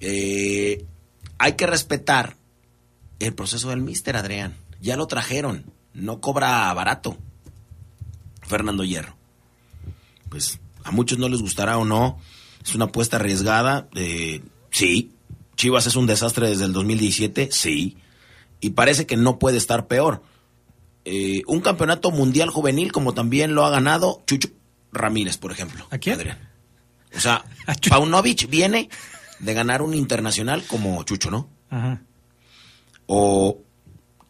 [0.01, 0.85] Eh,
[1.39, 2.37] hay que respetar
[3.18, 4.55] el proceso del mister, Adrián.
[4.81, 5.64] Ya lo trajeron.
[5.93, 7.16] No cobra barato.
[8.43, 9.16] Fernando Hierro.
[10.29, 12.18] Pues a muchos no les gustará o no.
[12.64, 13.89] Es una apuesta arriesgada.
[13.95, 15.11] eh, sí.
[15.57, 17.50] Chivas es un desastre desde el 2017.
[17.52, 17.96] Sí.
[18.61, 20.22] Y parece que no puede estar peor.
[21.05, 24.48] Eh, un campeonato mundial juvenil, como también lo ha ganado Chucho
[24.92, 25.86] Ramírez, por ejemplo.
[25.90, 26.16] ¿A quién?
[26.16, 26.38] Adrián.
[27.14, 27.44] O sea,
[27.88, 28.88] Paunovic viene
[29.38, 31.48] de ganar un internacional como Chucho, ¿no?
[31.70, 32.02] Ajá.
[33.07, 33.59] ¿O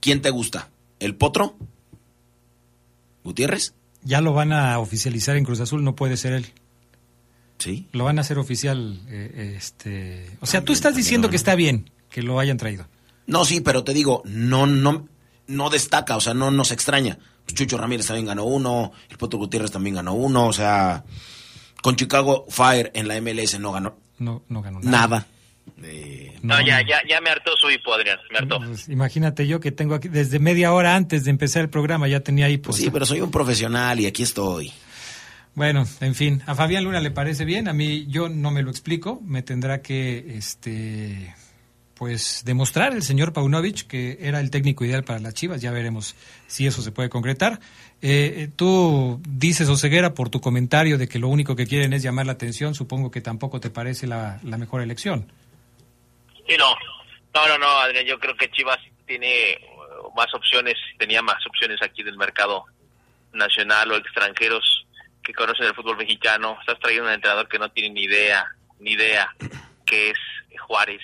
[0.00, 0.70] quién te gusta?
[0.98, 1.56] ¿El Potro?
[3.22, 3.74] ¿Gutiérrez?
[4.02, 6.52] Ya lo van a oficializar en Cruz Azul, no puede ser él.
[7.58, 7.86] Sí.
[7.92, 9.00] Lo van a hacer oficial.
[9.08, 12.86] eh, este, o sea, tú estás diciendo que está bien que lo hayan traído.
[13.26, 15.08] No, sí, pero te digo, no, no,
[15.46, 17.18] no destaca, o sea, no nos extraña.
[17.44, 21.04] Pues Chucho Ramírez también ganó uno, el Potro Gutiérrez también ganó uno, o sea,
[21.82, 25.08] con Chicago Fire en la MLS no ganó No, no ganó nada.
[25.08, 25.26] nada.
[26.42, 28.18] No, ya, ya, ya me hartó su hipo, Adrián.
[28.30, 28.58] Me hartó.
[28.58, 32.20] Pues, imagínate yo que tengo aquí, desde media hora antes de empezar el programa ya
[32.20, 32.58] tenía ahí.
[32.58, 34.72] Pues, Sí, pero soy un profesional y aquí estoy.
[35.54, 38.70] Bueno, en fin, a Fabián Luna le parece bien, a mí yo no me lo
[38.70, 41.32] explico, me tendrá que, este,
[41.94, 46.16] pues demostrar el señor Paunovic que era el técnico ideal para las Chivas, ya veremos
[46.48, 47.60] si eso se puede concretar.
[48.02, 52.02] Eh, eh, tú dices, Oseguera, por tu comentario de que lo único que quieren es
[52.02, 55.32] llamar la atención, supongo que tampoco te parece la, mejor elección.
[56.46, 56.74] Sí, no.
[57.32, 58.04] No, no, no, Adrián.
[58.04, 59.58] Yo creo que Chivas tiene
[60.04, 62.64] uh, más opciones, tenía más opciones aquí del mercado
[63.32, 64.84] nacional o extranjeros
[65.24, 66.56] que conocen el fútbol mexicano.
[66.60, 68.44] Estás trayendo un entrenador que no tiene ni idea,
[68.80, 69.34] ni idea
[69.86, 70.18] qué es
[70.60, 71.00] Juárez,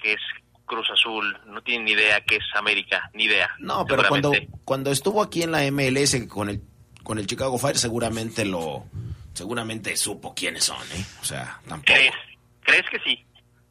[0.00, 0.20] qué es
[0.64, 3.48] Cruz Azul, no tiene ni idea qué es América, ni idea.
[3.58, 4.32] No, pero cuando,
[4.64, 6.60] cuando estuvo aquí en la MLS con el,
[7.02, 8.84] con el Chicago Fire, seguramente lo,
[9.32, 11.04] seguramente supo quiénes son, ¿eh?
[11.22, 11.92] O sea, tampoco.
[11.94, 12.12] ¿Crees?
[12.62, 13.24] ¿Crees que sí?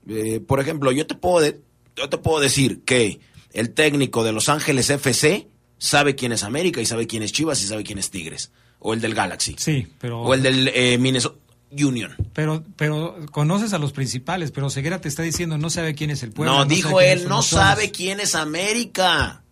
[0.09, 1.59] Eh, por ejemplo, yo te puedo de-
[1.95, 3.19] yo te puedo decir que
[3.53, 7.61] el técnico de Los Ángeles FC sabe quién es América y sabe quién es Chivas
[7.61, 10.21] y sabe quién es Tigres o el del Galaxy Sí, pero...
[10.21, 11.37] o el del eh, Minnesota
[11.71, 12.15] Union.
[12.33, 16.23] Pero, pero conoces a los principales, pero Ceguera te está diciendo no sabe quién es
[16.23, 16.53] el pueblo.
[16.53, 19.43] no, sabe dijo él, no sabe quién es América.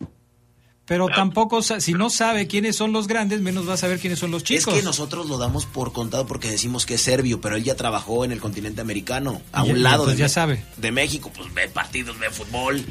[0.88, 4.30] Pero tampoco, si no sabe quiénes son los grandes, menos va a saber quiénes son
[4.30, 4.71] los chicos.
[4.71, 7.76] Es que nosotros lo damos por contado porque decimos que es serbio, pero él ya
[7.76, 10.63] trabajó en el continente americano, a Y- un y lado de, ya sabe.
[10.78, 12.86] de México, pues ve partidos, ve fútbol.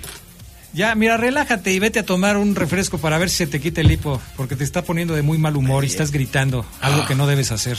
[0.75, 3.81] Ya, mira, relájate y vete a tomar un refresco para ver si se te quita
[3.81, 7.15] el hipo, porque te está poniendo de muy mal humor y estás gritando, algo que
[7.15, 7.79] no debes hacer.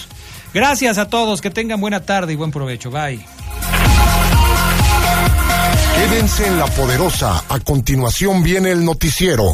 [0.54, 2.89] Gracias a todos, que tengan buena tarde y buen provecho.
[2.91, 3.26] Bye.
[5.96, 7.43] Quédense en la poderosa.
[7.50, 9.54] A continuación viene el noticiero.